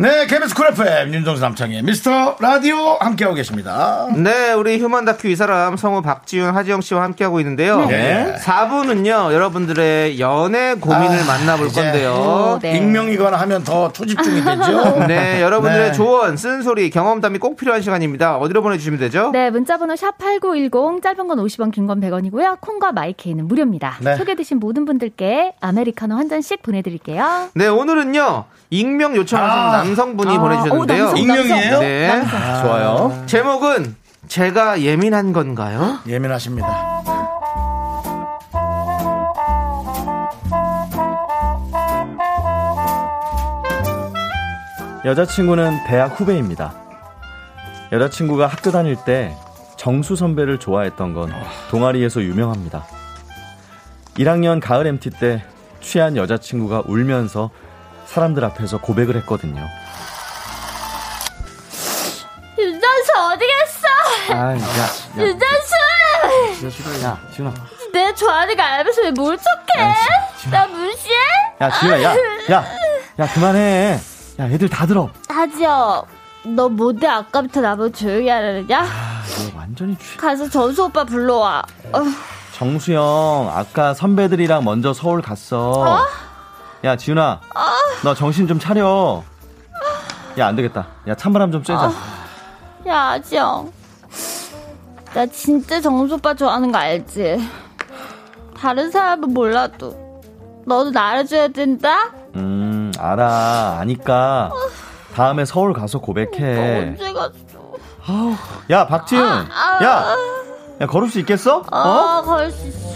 [0.00, 5.36] 네 KBS 쿨 FM 윤정수 남창희 미스터 라디오 함께하고 계십니다 네, 우리 human 다큐 이
[5.36, 7.84] 사람 성우 박지윤, 하지영 씨와 함께하고 있는데요.
[7.86, 8.34] 네.
[8.40, 12.58] 4부는요, 여러분들의 연애 고민을 아, 만나볼 이제 건데요.
[12.62, 12.76] 네.
[12.78, 15.92] 익명이거나 하면 더 초집중이 되죠 네, 여러분들의 네.
[15.92, 18.38] 조언, 쓴소리, 경험담이 꼭 필요한 시간입니다.
[18.38, 19.30] 어디로 보내주시면 되죠?
[19.32, 22.60] 네, 문자번호 샵 8910, 짧은 건 50원, 긴 건 100원이고요.
[22.60, 23.96] 콩과 마이케이는 무료입니다.
[24.00, 24.16] 네.
[24.16, 27.48] 소개되신 모든 분들께 아메리카노 한 잔씩 보내드릴게요.
[27.54, 29.70] 네, 오늘은요, 익명 요청하신 아.
[29.76, 31.04] 남 성분이 아, 보내주셨는데요.
[31.04, 31.80] 오, 남성, 익명이에요?
[31.80, 32.08] 네.
[32.08, 32.40] 남성.
[32.62, 33.22] 좋아요.
[33.26, 33.96] 제목은
[34.28, 35.98] 제가 예민한 건가요?
[36.06, 37.00] 예민하십니다
[45.04, 46.74] 여자친구는 대학 후배입니다.
[47.90, 49.34] 여자친구가 학교 다닐 때
[49.76, 51.32] 정수 선배를 좋아했던 건
[51.70, 52.84] 동아리에서 유명합니다.
[54.18, 55.42] 1학년 가을 MT 때
[55.80, 57.50] 취한 여자친구가 울면서
[58.04, 59.66] 사람들 앞에서 고백을 했거든요.
[63.00, 64.34] 윤정수 어디 갔어?
[64.34, 67.02] 아, 야, 야, 윤정수!
[67.04, 67.54] 야, 지훈아.
[67.92, 69.94] 내 좋아하는 거 알면서 왜뭘 척해?
[70.50, 71.14] 나 무시해?
[71.60, 72.14] 야, 지훈아, 야,
[72.50, 72.64] 야,
[73.18, 73.98] 야, 그만해.
[74.38, 75.08] 야, 애들 다 들어.
[75.28, 76.04] 하지요.
[76.44, 78.80] 너 뭔데 아까부터 나보고 조용히 하려느냐?
[78.82, 79.22] 아,
[79.52, 80.16] 너 완전히 취.
[80.16, 81.62] 가서 전수 오빠 불러와.
[81.92, 81.98] 어,
[82.52, 86.04] 정수영, 아까 선배들이랑 먼저 서울 갔어.
[86.84, 87.40] 야, 지훈아.
[88.04, 89.22] 너 정신 좀 차려.
[90.38, 90.86] 야, 안 되겠다.
[91.08, 91.92] 야, 찬바람 좀 쐬자.
[92.86, 93.72] 야, 아지영.
[95.14, 97.38] 나 진짜 정수 오빠 좋아하는 거 알지?
[98.56, 100.22] 다른 사람은 몰라도
[100.66, 102.12] 너도 나를 된다?
[102.36, 103.78] 음, 알아.
[103.80, 104.50] 아니까.
[105.14, 106.88] 다음에 서울 가서 고백해.
[106.90, 107.32] 언제 갔어?
[108.70, 109.24] 야, 박지훈.
[109.24, 110.16] 야,
[110.80, 111.58] 야, 걸을 수 있겠어?
[111.58, 111.64] 어?
[111.70, 112.90] 아, 갈수 있어.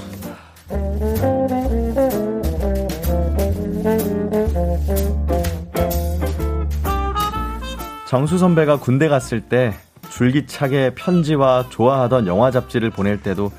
[8.15, 9.75] 정수 선배가 군대 갔을 때
[10.09, 13.51] 줄기차게 편지와 좋아하던 영화 잡지를 보낼 때도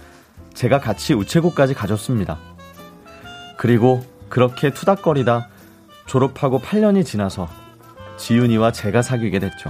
[0.53, 2.38] 제가 같이 우체국까지 가줬습니다.
[3.58, 5.49] 그리고 그렇게 투닥거리다
[6.06, 7.49] 졸업하고 8년이 지나서
[8.16, 9.70] 지윤이와 제가 사귀게 됐죠.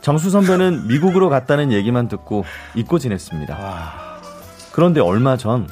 [0.00, 3.58] 정수 선배는 미국으로 갔다는 얘기만 듣고 잊고 지냈습니다.
[4.72, 5.68] 그런데 얼마 전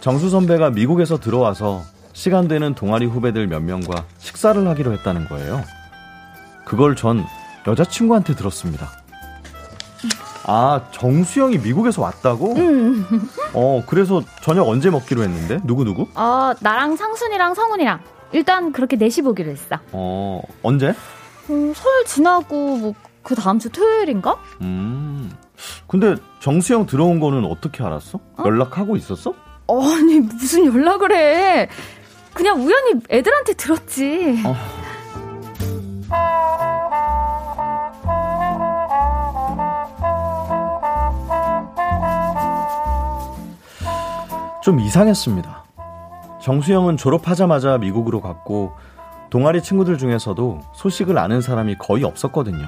[0.00, 1.82] 정수 선배가 미국에서 들어와서
[2.12, 5.64] 시간 되는 동아리 후배들 몇 명과 식사를 하기로 했다는 거예요.
[6.66, 7.24] 그걸 전
[7.66, 8.90] 여자친구한테 들었습니다.
[10.48, 12.54] 아, 정수영이 미국에서 왔다고?
[13.54, 15.60] 어, 그래서 저녁 언제 먹기로 했는데?
[15.64, 16.08] 누구누구?
[16.14, 18.00] 어, 나랑 상순이랑 성훈이랑
[18.32, 19.76] 일단 그렇게 넷이 보기로 했어.
[19.92, 20.94] 어, 언제?
[21.48, 22.94] 음, 설 지나고 뭐
[23.26, 24.36] 그 다음 주 토요일인가?
[24.60, 25.32] 음.
[25.88, 28.20] 근데 정수영 들어온 거는 어떻게 알았어?
[28.38, 29.34] 연락하고 있었어?
[29.68, 31.68] 아니 무슨 연락을 해?
[32.32, 34.40] 그냥 우연히 애들한테 들었지.
[44.62, 45.64] 좀 이상했습니다.
[46.42, 48.72] 정수영은 졸업하자마자 미국으로 갔고
[49.30, 52.66] 동아리 친구들 중에서도 소식을 아는 사람이 거의 없었거든요.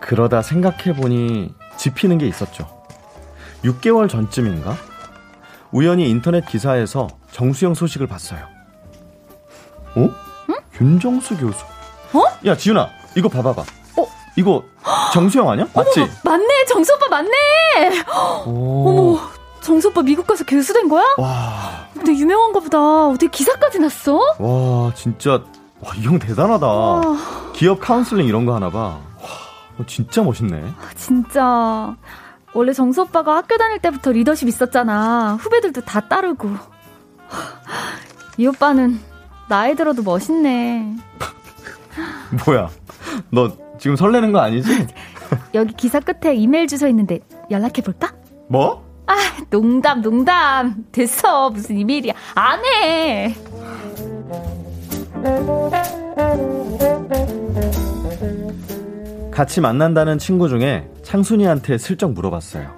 [0.00, 2.68] 그러다 생각해보니 짚히는 게 있었죠.
[3.64, 4.76] 6개월 전쯤인가?
[5.72, 8.46] 우연히 인터넷 기사에서 정수영 소식을 봤어요.
[9.96, 10.10] 어?
[10.80, 11.64] 윤정수 교수.
[12.14, 12.22] 어?
[12.46, 13.62] 야, 지윤아, 이거 봐봐봐.
[13.62, 14.06] 어?
[14.36, 14.62] 이거
[15.12, 15.66] 정수영 아니야?
[15.74, 16.00] 맞지?
[16.24, 17.30] 맞네, 정수 오빠 맞네.
[18.46, 18.88] 오.
[18.88, 19.20] 어머,
[19.60, 21.04] 정수 오빠 미국 가서 교수 된 거야?
[21.18, 23.08] 와, 근데 유명한가 보다.
[23.08, 24.18] 어떻게 기사까지 났어?
[24.38, 25.32] 와, 진짜,
[25.80, 26.66] 와, 이 형 대단하다.
[27.54, 28.78] 기업 카운슬링 이런 거 하나 봐.
[28.78, 29.00] 와,
[29.78, 30.72] 어, 진짜 멋있네.
[30.96, 31.94] 진짜.
[32.52, 35.36] 원래 정수 오빠가 학교 다닐 때부터 리더십 있었잖아.
[35.40, 36.50] 후배들도 다 따르고.
[38.36, 39.00] 이 오빠는
[39.48, 40.94] 나이 들어도 멋있네.
[42.46, 42.68] 뭐야?
[43.30, 44.86] 너 지금 설레는 거 아니지?
[45.54, 47.20] 여기 기사 끝에 이메일 주소 있는데
[47.50, 48.12] 연락해 볼까?
[48.48, 48.84] 뭐?
[49.06, 49.14] 아,
[49.50, 50.84] 농담, 농담.
[50.92, 51.50] 됐어.
[51.50, 52.14] 무슨 이메일이야.
[52.34, 53.34] 안 해.
[59.30, 62.70] 같이 만난다는 친구 중에 창순이한테 슬쩍 물어봤어요.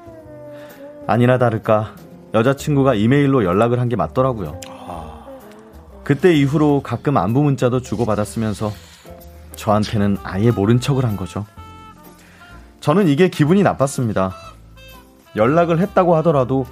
[1.06, 1.94] 아니나 다를까
[2.34, 4.60] 여자친구가 이메일로 연락을 한 게 맞더라고요.
[6.02, 8.70] 그때 이후로 가끔 안부 문자도 주고받았으면서
[9.56, 11.44] 저한테는 아예 모른 척을 한 거죠.
[12.80, 14.32] 저는 이게 기분이 나빴습니다.
[15.34, 16.66] 연락을 했다고 하더라도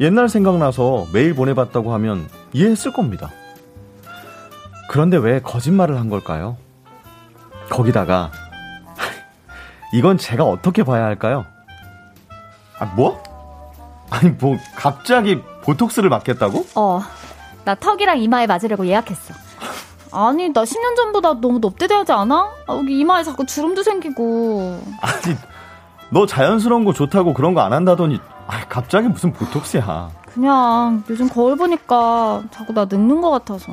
[0.00, 3.30] 옛날 생각나서 메일 보내봤다고 하면 이해했을 겁니다.
[4.88, 6.56] 그런데 왜 거짓말을 한 걸까요?
[7.70, 8.30] 거기다가
[9.94, 11.44] 이건 제가 어떻게 봐야 할까요?
[12.78, 13.22] 아, 뭐?
[14.10, 16.66] 아니, 뭐, 갑자기 보톡스를 맞겠다고?
[16.74, 17.00] 어,
[17.64, 19.34] 나 턱이랑 이마에 맞으려고 예약했어.
[20.12, 22.34] 아니, 나 10년 전보다 너무 높대대하지 않아?
[22.66, 24.80] 아, 여기 이마에 자꾸 주름도 생기고.
[25.00, 25.36] 아니,
[26.10, 30.10] 너 자연스러운 거 좋다고 그런 거 안 한다더니 아, 갑자기 무슨 보톡스야.
[30.34, 33.72] 그냥 요즘 거울 보니까 자꾸 나 늙는 것 같아서.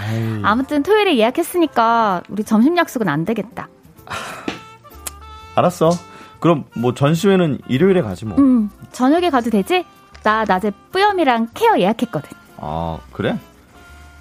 [0.00, 3.68] 아이, 아무튼 토요일에 예약했으니까 우리 점심 약속은 안 되겠다.
[5.54, 5.90] 알았어.
[6.40, 8.36] 그럼 뭐 전시회는 일요일에 가지 뭐.
[8.38, 9.84] 음, 저녁에 가도 되지?
[10.22, 12.28] 나 낮에 뿌염이랑 케어 예약했거든.
[12.58, 13.38] 아, 그래?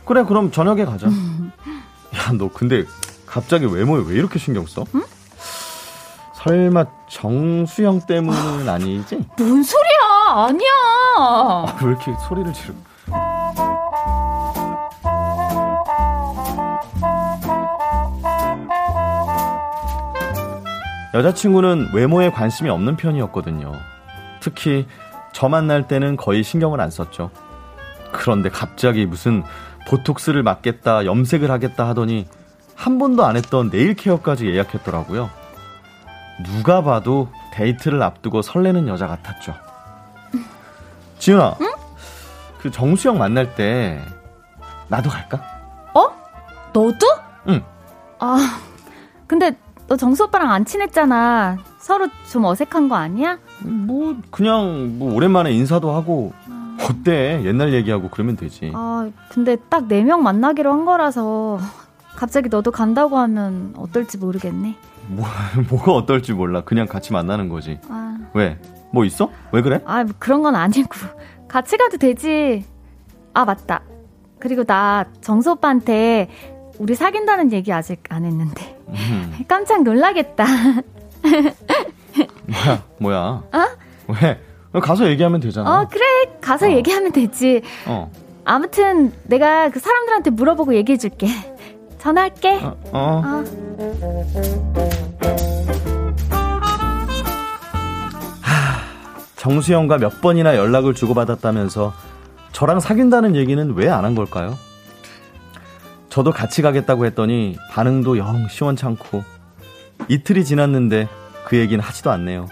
[0.05, 1.07] 그래, 그럼 저녁에 가자.
[1.07, 2.83] 야, 너 근데
[3.25, 4.85] 갑자기 외모에 왜 이렇게 신경 써?
[6.35, 9.25] 설마 정수영 때문은 아니지?
[9.37, 9.97] 뭔 소리야?
[10.35, 10.71] 아니야.
[11.17, 12.73] 아, 왜 이렇게 소리를 지르?
[21.15, 23.71] 여자친구는 외모에 관심이 없는 편이었거든요.
[24.41, 24.85] 특히
[25.31, 27.31] 저 만날 때는 거의 신경을 안 썼죠.
[28.11, 29.43] 그런데 갑자기 무슨
[29.87, 32.27] 보톡스를 맞겠다, 염색을 하겠다 하더니
[32.75, 35.29] 한 번도 안 했던 네일 케어까지 예약했더라고요.
[36.43, 39.53] 누가 봐도 데이트를 앞두고 설레는 여자 같았죠.
[41.19, 41.55] 지은아,
[42.59, 44.01] 그 정수영 만날 때
[44.89, 45.41] 나도 갈까?
[45.93, 46.11] 어?
[46.73, 47.07] 너도?
[47.47, 47.63] 응.
[48.19, 48.59] 아,
[49.27, 49.55] 근데
[49.87, 51.57] 너 정수 오빠랑 안 친했잖아.
[51.79, 53.37] 서로 좀 어색한 거 아니야?
[53.59, 56.33] 뭐 그냥 뭐 오랜만에 인사도 하고
[56.83, 57.41] 어때?
[57.45, 58.71] 옛날 얘기하고 그러면 되지.
[58.75, 61.59] 아, 근데 딱 네 명 만나기로 한 거라서
[62.15, 64.75] 갑자기 너도 간다고 하면 어떨지 모르겠네.
[65.07, 65.25] 뭐,
[65.69, 66.61] 뭐가 어떨지 몰라.
[66.61, 67.79] 그냥 같이 만나는 거지.
[67.89, 68.59] 아, 왜?
[68.91, 69.29] 뭐 있어?
[69.51, 69.81] 왜 그래?
[69.85, 70.89] 아 그런 건 아니고
[71.47, 72.65] 같이 가도 되지.
[73.33, 73.81] 아, 맞다.
[74.39, 76.29] 그리고 나 정수 오빠한테
[76.79, 80.45] 우리 사귄다는 얘기 아직 안 했는데 음, 깜짝 놀라겠다.
[82.47, 82.83] 뭐야?
[82.99, 83.43] 뭐야?
[84.21, 84.39] 왜?
[84.79, 85.81] 가서 얘기하면 되잖아.
[85.81, 86.03] 어, 그래.
[86.41, 86.71] 가서 어.
[86.71, 87.61] 얘기하면 되지.
[87.85, 88.11] 어.
[88.43, 91.27] 아무튼 내가 그 사람들한테 물어보고 얘기해 줄게.
[91.99, 92.59] 전화할게.
[92.63, 93.21] 어, 어.
[93.25, 93.43] 어.
[99.35, 101.93] 정수영과 몇 번이나 연락을 주고받았다면서
[102.51, 104.57] 저랑 사귄다는 얘기는 왜 안 한 걸까요?
[106.09, 109.23] 저도 같이 가겠다고 했더니 반응도 영 시원찮고
[110.07, 111.07] 이틀이 지났는데
[111.45, 112.47] 그 얘기는 하지도 않네요.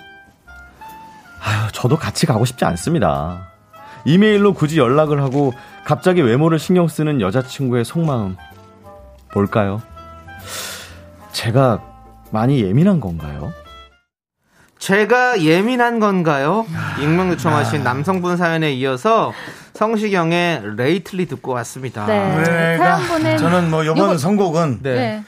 [1.44, 3.50] 아유, 저도 같이 가고 싶지 않습니다.
[4.06, 5.54] 이메일로 굳이 연락을 하고
[5.86, 8.38] 갑자기 외모를 신경 쓰는 여자친구의 속마음
[9.34, 9.82] 뭘까요?
[11.32, 11.82] 제가
[12.32, 13.52] 많이 예민한 건가요?
[14.80, 16.66] 제가 예민한 건가요?
[17.02, 19.32] 익명 요청하신 남성분 사연에 이어서
[19.74, 22.06] 성시경의 Lately 듣고 왔습니다.
[22.06, 22.36] 네.
[22.36, 24.96] 노래가 사연 보낸 저는 뭐 이번 요거- 선곡은 네.
[24.96, 25.24] 네.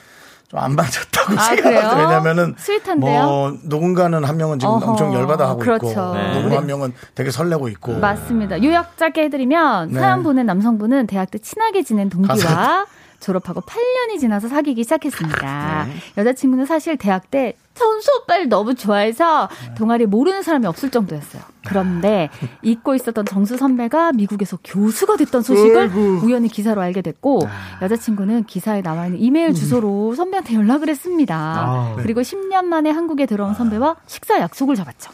[0.56, 1.56] 좀안 맞았다고 아.
[1.56, 1.92] 그래요?
[1.98, 3.24] 왜냐면은 sweet한데요?
[3.26, 5.88] 뭐 누군가는 한 명은 지금 어허, 엄청 열받아 하고 그렇죠.
[5.90, 6.42] 있고 네.
[6.42, 8.64] 누구 한 명은 되게 설레고 있고 맞습니다.
[8.64, 10.00] 요약 짧게 해드리면 네.
[10.00, 12.86] 사연 보낸 남성분은 대학 때 친하게 지낸 동기와 가사-
[13.20, 15.86] 졸업하고 8년이 지나서 사귀기 시작했습니다.
[15.88, 15.94] 네.
[16.18, 21.42] 여자친구는 사실 대학 때 전수 오빠를 너무 좋아해서 동아리에 모르는 사람이 없을 정도였어요.
[21.68, 22.30] 그런데
[22.62, 25.92] 잊고 있었던 정수 선배가 미국에서 교수가 됐던 소식을
[26.24, 27.42] 우연히 기사로 알게 됐고
[27.82, 31.96] 여자친구는 기사에 나와 있는 이메일 주소로 선배한테 연락을 했습니다.
[31.98, 35.12] 그리고 10년 만에 한국에 들어온 선배와 식사 약속을 잡았죠.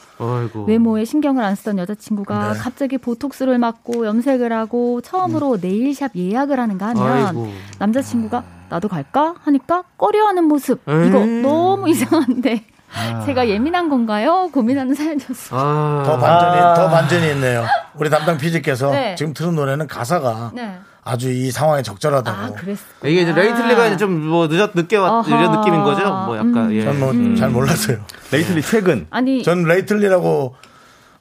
[0.68, 2.60] 외모에 신경을 안 쓰던 여자친구가 네.
[2.60, 7.50] 갑자기 보톡스를 맞고 염색을 하고 처음으로 네일샵 예약을 하는가 하면.
[7.80, 11.42] 남자친구가 나도 갈까 하니까 꺼려하는 모습 이거 에이.
[11.42, 12.64] 너무 이상한데
[13.26, 14.50] 제가 예민한 건가요?
[14.54, 15.60] 고민하는 사연이었어요.
[15.60, 16.04] 아.
[16.06, 16.74] 더 반전이 아.
[16.74, 17.66] 더 반전이 있네요.
[17.96, 19.16] 우리 담당 PD께서 네.
[19.16, 20.78] 지금 들은 노래는 가사가 네.
[21.04, 22.38] 아주 이 상황에 적절하다고.
[22.38, 22.82] 아 그랬어.
[23.04, 25.28] 이게 이제 Lately가 이제 좀뭐 늦었 늦게 왔.
[25.28, 26.04] 이런 느낌인 거죠?
[26.26, 26.74] 뭐 약간 음.
[26.74, 26.84] 예.
[26.84, 27.98] 전뭐잘 몰랐어요.
[28.32, 30.56] lately 최근 아니 전 Lately라고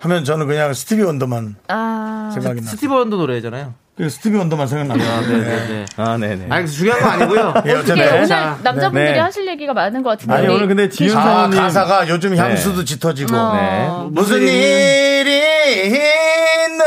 [0.00, 2.66] 하면 저는 그냥 스티비 원더만 아 생각이 나.
[2.68, 3.74] 스티브 원더 노래잖아요.
[4.00, 5.10] 그 스티비 원더만 생각나요.
[5.10, 5.84] 아, 네네네.
[5.98, 7.54] 아 네네 아니 중요한 거 아니고요.
[7.66, 8.02] 예, 어떻게.
[8.08, 9.18] 오늘 자, 남자분들이 네.
[9.18, 12.38] 하실 얘기가 많은 것 같은데 아니 우리 오늘 근데 지윤 아, 사모님 가사가 요즘 네.
[12.38, 13.52] 향수도 짙어지고 어.
[13.54, 14.08] 네.
[14.12, 16.80] 무슨 일이 있는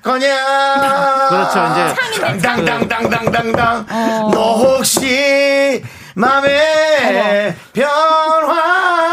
[0.00, 4.30] 거냐 그렇죠, 이제 당당당당당당 어.
[4.32, 5.82] 너 혹시
[6.14, 9.09] 맘에 변화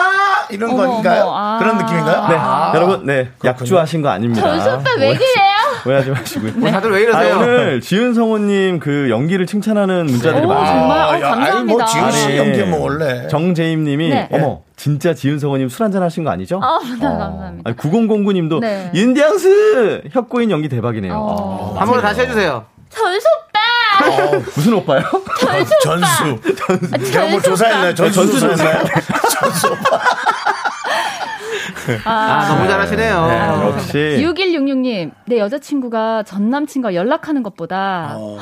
[0.49, 1.23] 이런 어머, 건가요?
[1.23, 1.59] 어머, 아.
[1.59, 2.27] 그런 느낌인가요?
[2.27, 2.71] 네 아.
[2.75, 5.47] 여러분 네 약주하신 거 아닙니다 전수 오빠 왜 그래요?
[5.85, 7.35] 오해하지 마시고요 뭐 다들 왜 아, 이러세요?
[7.37, 10.65] 오늘 지은 성우님 그 연기를 칭찬하는 문자들이 오, 많아요.
[10.65, 10.97] 정말?
[10.97, 11.63] 어, 야, 아니 감사합니다.
[11.77, 14.29] 뭐 지은 씨 아니, 연기 뭐 원래 정재임님이 네.
[14.31, 16.59] 어머 진짜 지은 성우님 술 한잔 하신 거 아니죠?
[16.63, 17.71] 아, 네, 감사합니다.
[17.71, 18.91] 9009님도 네.
[18.93, 21.13] 윤디앙스 혁고인 연기 대박이네요.
[21.15, 21.75] 어.
[21.77, 22.65] 아, 한번 다시 해주세요.
[22.89, 23.27] 전수
[23.97, 24.37] 오빠!
[24.55, 25.01] 무슨 오빠요?
[25.83, 26.39] 전수
[27.11, 27.95] 제가 뭐 전수 조사했나요?
[27.95, 28.83] 전수 전수 조사했나요?
[29.39, 29.75] 전수
[32.03, 33.27] 아, 너무 잘하시네요.
[33.27, 38.37] 네, 역시 6166님, 내 여자친구가 전 남친과 연락하는 것보다 어,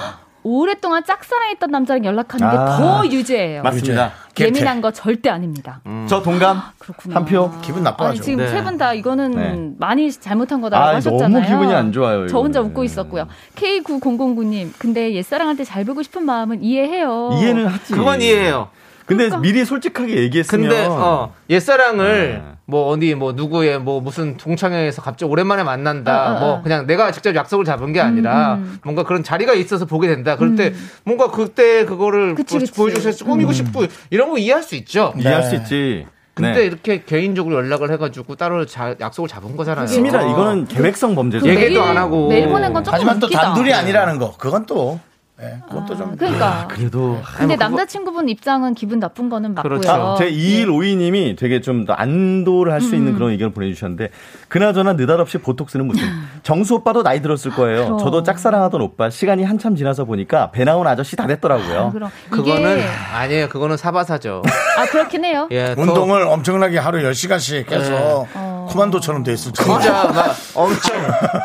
[0.47, 2.77] 오랫동안 짝사랑했던 남자랑 연락하는 게 아.
[2.77, 3.63] 더 유죄예요.
[3.63, 4.11] 맞습니다.
[4.39, 5.81] 예민한 거 절대 아닙니다.
[6.07, 7.15] 저 동감 그렇구나.
[7.15, 7.51] 한 표.
[7.61, 8.21] 기분 나빠하죠.
[8.21, 8.49] 지금 네.
[8.49, 9.73] 세분 다 이거는 네.
[9.79, 11.29] 많이 잘못한 거다라고 아, 하셨잖아요.
[11.29, 12.69] 너무 기분이 안 좋아요, 저 혼자 이거는.
[12.69, 13.27] 웃고 있었고요.
[13.55, 17.31] K9009님, 근데 옛사랑한테 잘 보고 싶은 마음은 이해해요.
[17.41, 17.93] 이해는 하지.
[17.93, 18.69] 그건 이해해요.
[19.07, 19.39] 근데 그러니까.
[19.39, 22.54] 미리 솔직하게 얘기했으면 근데 어 옛사랑을 네.
[22.67, 26.61] 뭐 어디 뭐 누구의 뭐 무슨 동창회에서 갑자기 오랜만에 만난다 어, 어, 뭐 어.
[26.63, 28.79] 그냥 내가 직접 약속을 잡은 게 아니라 음.
[28.83, 32.73] 뭔가 그런 자리가 있어서 보게 된다 그럴 때 뭔가 그때 그거를 그치, 보- 그치.
[32.73, 35.49] 보여줘서 꾸미고 싶고 이런 거 이해할 수 있죠 이해할 네.
[35.49, 36.07] 수 있지.
[36.33, 36.65] 근데 네.
[36.65, 41.45] 이렇게 개인적으로 연락을 해가지고 따로 자- 약속을 잡은 거잖아요 치밀하 이거는 계획성 범죄죠.
[41.45, 42.27] 그 얘기도 안 하고.
[42.27, 43.41] 메일 보낸 건 조금 하지만 또 웃기다.
[43.41, 44.35] 단둘이 아니라는 거.
[44.37, 44.99] 그건 또,
[45.41, 46.15] 예, 그것도 좀.
[46.15, 46.65] 그러니까.
[46.69, 49.79] 그래도 근데 남자친구분 입장은 기분 나쁜 거는 맞고요.
[49.81, 49.91] 그렇죠.
[49.91, 53.17] 아, 제 2152님이 되게 좀더 안도를 할 수 있는 음.
[53.17, 54.09] 그런 의견을 보내주셨는데,
[54.47, 56.03] 그나저나 느닷없이 보톡스는 무슨,
[56.43, 57.97] 정수 오빠도 나이 들었을 거예요.
[57.97, 61.79] 저도 짝사랑하던 오빠, 시간이 한참 지나서 보니까 배 나온 아저씨 다 됐더라고요.
[61.79, 64.43] 아, 그럼 그거는 이게 아니에요 그거는 사바사죠
[64.77, 65.47] 아 그렇긴 해요.
[65.51, 68.54] 예, 더 운동을 엄청나게 하루 10시간씩 해서 어.
[68.67, 69.71] 코만도처럼 돼 있을 텐데.
[69.81, 70.95] 진짜 막 엄청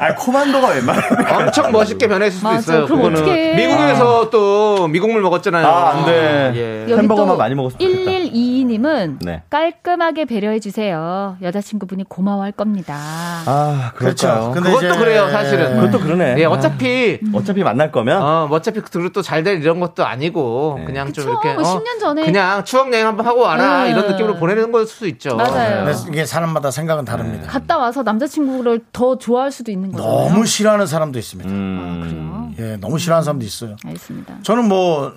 [0.01, 1.01] 아, 코만도가 왜 말해?
[1.35, 2.59] 엄청 멋있게 변했을 수도 맞아.
[2.59, 2.85] 있어요.
[2.87, 3.55] 그럼 그거는 어떡해.
[3.55, 5.67] 미국에서 또 미국물 먹었잖아요.
[5.67, 6.53] 아, 안 돼.
[6.55, 6.83] 예.
[6.91, 8.11] 여기 햄버거만 또 많이 먹었으면 좋겠다.
[8.11, 9.43] 1122님은 네.
[9.51, 11.37] 깔끔하게 배려해 주세요.
[11.43, 12.97] 여자친구분이 고마워할 겁니다.
[12.99, 14.27] 아, 그렇죠.
[14.29, 14.51] 그렇죠.
[14.53, 15.75] 근데 그것도 이제- 그래요, 사실은.
[15.81, 16.35] 그것도 그러네.
[16.39, 20.77] 예, 어차피 어차피 만날 거면, 어, 뭐 어차피 그리고 또 잘 될 이런 것도 아니고
[20.81, 20.85] 네.
[20.85, 21.31] 그냥 좀 그쵸.
[21.31, 23.91] 이렇게 뭐 어, 10년 전에 그냥 추억 여행 한번 하고 와라 네.
[23.91, 25.37] 이런 느낌으로 보내는 걸 수도 있죠.
[25.37, 25.87] 맞아요.
[26.09, 27.47] 이게 사람마다 생각은 다릅니다.
[27.49, 30.29] 갔다 와서 남자친구를 더 좋아할 수도 있는 거잖아요.
[30.31, 31.51] 너무 싫어하는 사람도 있습니다.
[31.51, 32.71] 음, 그래요?
[32.73, 33.77] 예, 너무 싫어하는 사람도 있어요.
[33.85, 34.39] 알겠습니다.
[34.43, 35.13] 저는 뭐,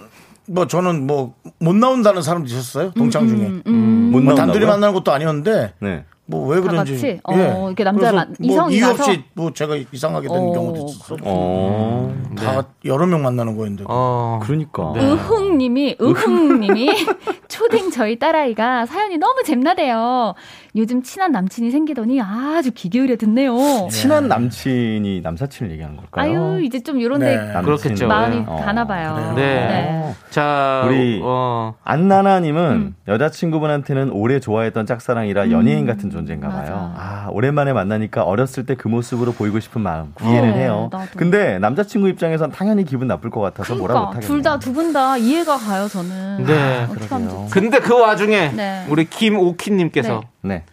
[0.47, 2.91] 뭐 저는 뭐 못 나온다는 사람도 있었어요.
[2.91, 3.37] 동창 중에.
[3.47, 4.09] 음, 음.
[4.11, 4.35] 못 뭐?
[4.35, 6.03] 단둘이 만나는 것도 아니었는데 네.
[6.25, 6.93] 뭐왜다 그런지.
[6.93, 7.19] 같이?
[7.23, 8.87] 어, 이렇게 남자 만- 뭐 이성이 이유?
[8.87, 10.51] 없이 뭐 제가 이상하게 되는 어.
[10.53, 11.17] 경우도 있었어.
[11.23, 13.85] 어, 다 여러 명 만나는 거였는데.
[13.87, 14.39] 어.
[14.43, 14.93] 그러니까.
[14.97, 16.89] 으흥님이 으흥님이
[17.47, 20.33] 초딩 저희 딸아이가 사연이 너무 잼나대요.
[20.75, 23.55] 요즘 친한 남친이 생기더니 아주 귀 기울여 듣네요.
[23.91, 26.23] 친한 남친이 남사친을 얘기하는 걸까요?
[26.55, 27.61] 아유 이제 좀 요런데 네.
[27.61, 28.07] 그렇겠죠.
[28.07, 28.59] 마음이 어.
[28.65, 29.33] 가나 봐요.
[29.35, 30.15] 네.
[30.31, 32.95] 자, 우리 어, 안나나님은 음.
[33.07, 36.59] 여자친구분한테는 오래 좋아했던 짝사랑이라 연예인 같은 존재인가 봐요.
[36.59, 36.61] 음.
[36.63, 36.73] 맞아.
[36.97, 40.89] 아, 오랜만에 만나니까 어렸을 때 그 모습으로 보이고 싶은 마음 이해는 네, 해요.
[40.91, 41.05] 나도.
[41.15, 44.27] 근데 남자친구 입장에선 당연히 기분 나쁠 것 같아서 뭐라 그러니까 못하겠네요.
[44.27, 46.43] 둘다 두 분 다 이해가 가요 저는.
[46.43, 47.07] 네, 좋지?
[47.51, 48.85] 근데 그 와중에 네.
[48.89, 50.55] 우리 김오키님께서 네.
[50.55, 50.63] 네.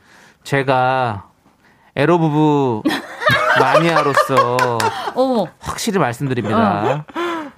[0.42, 1.24] 제가
[1.96, 2.82] 에로 부부
[3.60, 4.56] 마니아로서
[5.14, 7.04] 어머 확실히 말씀드립니다.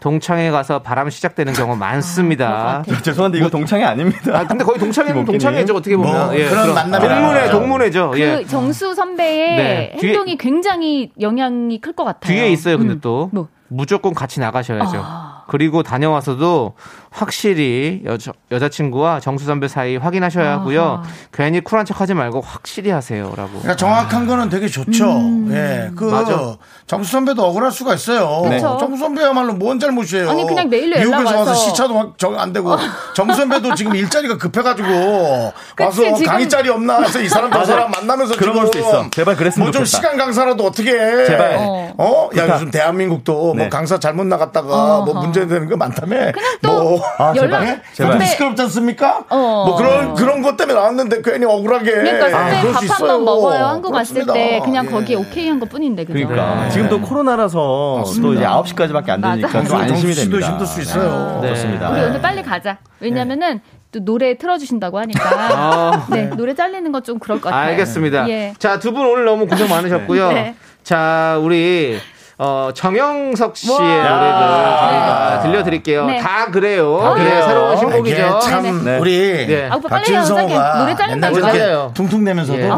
[0.01, 2.83] 동창회 가서 바람 시작되는 경우 많습니다.
[2.85, 4.41] 그럴 것 죄송한데 이거 동창이 아닙니다.
[4.41, 5.25] 아, 근데 거의 동창회는.
[5.25, 6.27] 동창회죠, 어떻게 보면.
[6.27, 7.15] 뭐 예, 그런 만남이라.
[7.15, 8.11] 동문회, 동문회죠.
[8.11, 8.45] 그 예.
[8.45, 12.33] 정수 선배의 네, 뒤에- 행동이 굉장히 영향이 클 것 같아요.
[12.35, 13.01] 뒤에 있어요, 근데 음.
[13.01, 13.31] 또.
[13.33, 13.47] 뭐?
[13.69, 15.01] 무조건 같이 나가셔야죠.
[15.03, 15.45] 아.
[15.47, 16.75] 그리고 다녀와서도
[17.13, 20.83] 확실히 여자, 여자친구와 정수 선배 사이 확인하셔야 하고요.
[20.83, 21.03] 아하.
[21.33, 23.51] 괜히 쿨한 척 하지 말고 확실히 하세요라고.
[23.51, 25.21] 그러니까 정확한 거는 되게 좋죠.
[25.51, 25.91] 예.
[25.95, 26.57] 그 맞아.
[26.87, 28.49] 정수 선배도 억울할 수가 있어요.
[28.49, 28.59] 네.
[28.61, 30.31] 정수 선배야말로 뭔 잘못이에요.
[30.31, 31.55] 아니, 그냥 연락 미국에서 와서 와서.
[31.55, 32.75] 시차도 확정안 되고
[33.15, 37.65] 정수 선배도 지금 일자리가 급해 가지고 와서 지금- 강의 자리 없나 해서 이 사람 저
[37.65, 39.11] 사람 만나면서 그런 걸 수도 있어.
[39.11, 39.97] 제발 그랬으면 뭐좀 좋겠다.
[39.97, 41.27] 시간 강사라도 어떻게 해.
[41.27, 41.57] 제발.
[41.59, 41.93] 어.
[41.99, 42.31] 어?
[42.39, 42.55] 야.
[42.55, 43.63] 요즘 대한민국도 네.
[43.65, 45.05] 뭐 강사 잘못 나갔다가 어허.
[45.13, 46.33] 뭐 문제 되는 거 많다며.
[46.63, 47.67] 또뭐 아, 연락- 제발.
[47.69, 47.83] 예?
[47.93, 48.13] 제발.
[48.13, 49.25] 근데 시끄럽지 않습니까?
[49.29, 49.65] 어.
[49.67, 51.91] 뭐 그런 그런 것 때문에 나왔는데 괜히 억울하게.
[51.93, 53.09] 그러니까 아, 선배 수밥한 있어요.
[53.09, 53.65] 번 먹어요.
[53.67, 54.27] 한국 왔을.
[54.27, 54.91] 때 그냥 예.
[54.91, 56.27] 거기에 오케이 한 것 뿐인데 그죠?
[56.27, 56.71] 그러니까 네.
[56.71, 59.33] 지금 또 코로나라서 또 이제 9시까지밖에 안 맞아.
[59.37, 60.47] 되니까 좀 정수 안심이 됩니다.
[60.49, 61.39] 힘들 수 있어요.
[61.41, 61.49] 네.
[61.49, 61.91] 그렇습니다.
[61.91, 62.79] 우리 오늘 빨리 가자.
[63.01, 63.61] 왜냐면은
[63.93, 67.71] 또 노래 틀어주신다고 하니까 아, 네 노래 잘리는 건 좀 그럴 것 같아요.
[67.73, 68.29] 알겠습니다.
[68.29, 68.55] 예.
[68.59, 70.29] 자, 두 분 오늘 너무 고생 많으셨고요.
[70.33, 70.55] 네.
[70.83, 71.99] 자, 우리
[72.45, 73.85] 어, 정영석 씨의 와.
[73.87, 74.35] 노래를
[74.81, 76.07] 저희가 들려드릴게요.
[76.07, 76.19] 네.
[76.19, 76.99] 다 그래요.
[77.01, 77.43] 다 네, 그래요.
[77.47, 77.79] 새로운 이게
[78.17, 78.39] 신곡이죠.
[78.41, 78.99] 참.
[79.01, 79.69] 우리 네.
[79.71, 80.79] 아, 오빠 빨리 해요, 박진성호가 짧게.
[80.81, 81.91] 노래 맨날 거 저렇게 맞아요.
[81.95, 82.71] 퉁퉁대면서도 예.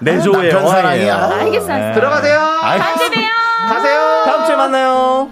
[0.00, 1.08] 내조의 남편 사랑이야.
[1.08, 1.40] 여왕이에요.
[1.42, 1.94] 알겠어, 알겠어.
[2.00, 2.38] 들어가세요.
[2.38, 3.26] 다음에 봬요.
[3.68, 4.22] 가세요.
[4.24, 5.28] 다음 주에 만나요.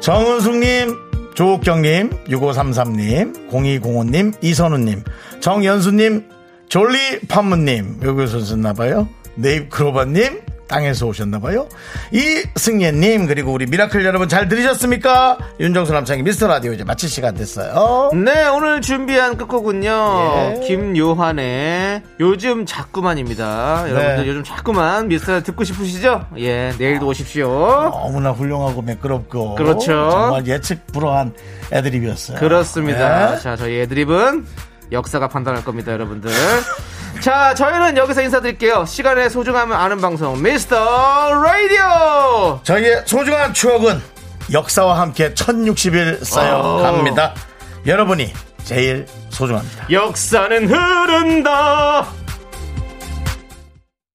[0.00, 1.09] 정은숙님,
[1.40, 5.04] 조옥경님, 6533님, 0205님, 이선우님,
[5.40, 6.28] 정연수님,
[6.68, 9.08] 졸리 판무님, 여기서 썼나봐요.
[9.36, 11.68] 네잎 크로바님, 땅에서 오셨나봐요.
[12.12, 15.36] 이승예님, 그리고 우리 미라클 여러분 잘 들으셨습니까?
[15.58, 18.10] 윤정수 남창희 미스터 라디오 이제 마칠 시간 됐어요.
[18.14, 20.54] 네, 오늘 준비한 끝곡은요.
[20.56, 20.66] 예.
[20.66, 23.90] 김요한의 요즘 자꾸만입니다.
[23.90, 26.26] 여러분들 요즘 자꾸만 미스터 듣고 싶으시죠?
[26.38, 27.48] 예, 내일도 오십시오.
[27.90, 29.56] 너무나 훌륭하고 매끄럽고.
[29.56, 30.10] 그렇죠.
[30.10, 31.34] 정말 예측 불허한
[31.72, 32.38] 애드립이었어요.
[32.38, 33.34] 그렇습니다.
[33.34, 33.38] 예.
[33.40, 34.46] 자, 저희 애드립은
[34.92, 36.30] 역사가 판단할 겁니다, 여러분들.
[37.20, 38.84] 자, 저희는 여기서 인사드릴게요.
[38.86, 42.60] 시간의 소중함을 아는 방송, 미스터 라디오!
[42.62, 44.00] 저희의 소중한 추억은
[44.52, 47.34] 역사와 함께 1060일 쌓여갑니다.
[47.86, 48.32] 여러분이
[48.64, 49.86] 제일 소중합니다.
[49.90, 52.06] 역사는 흐른다.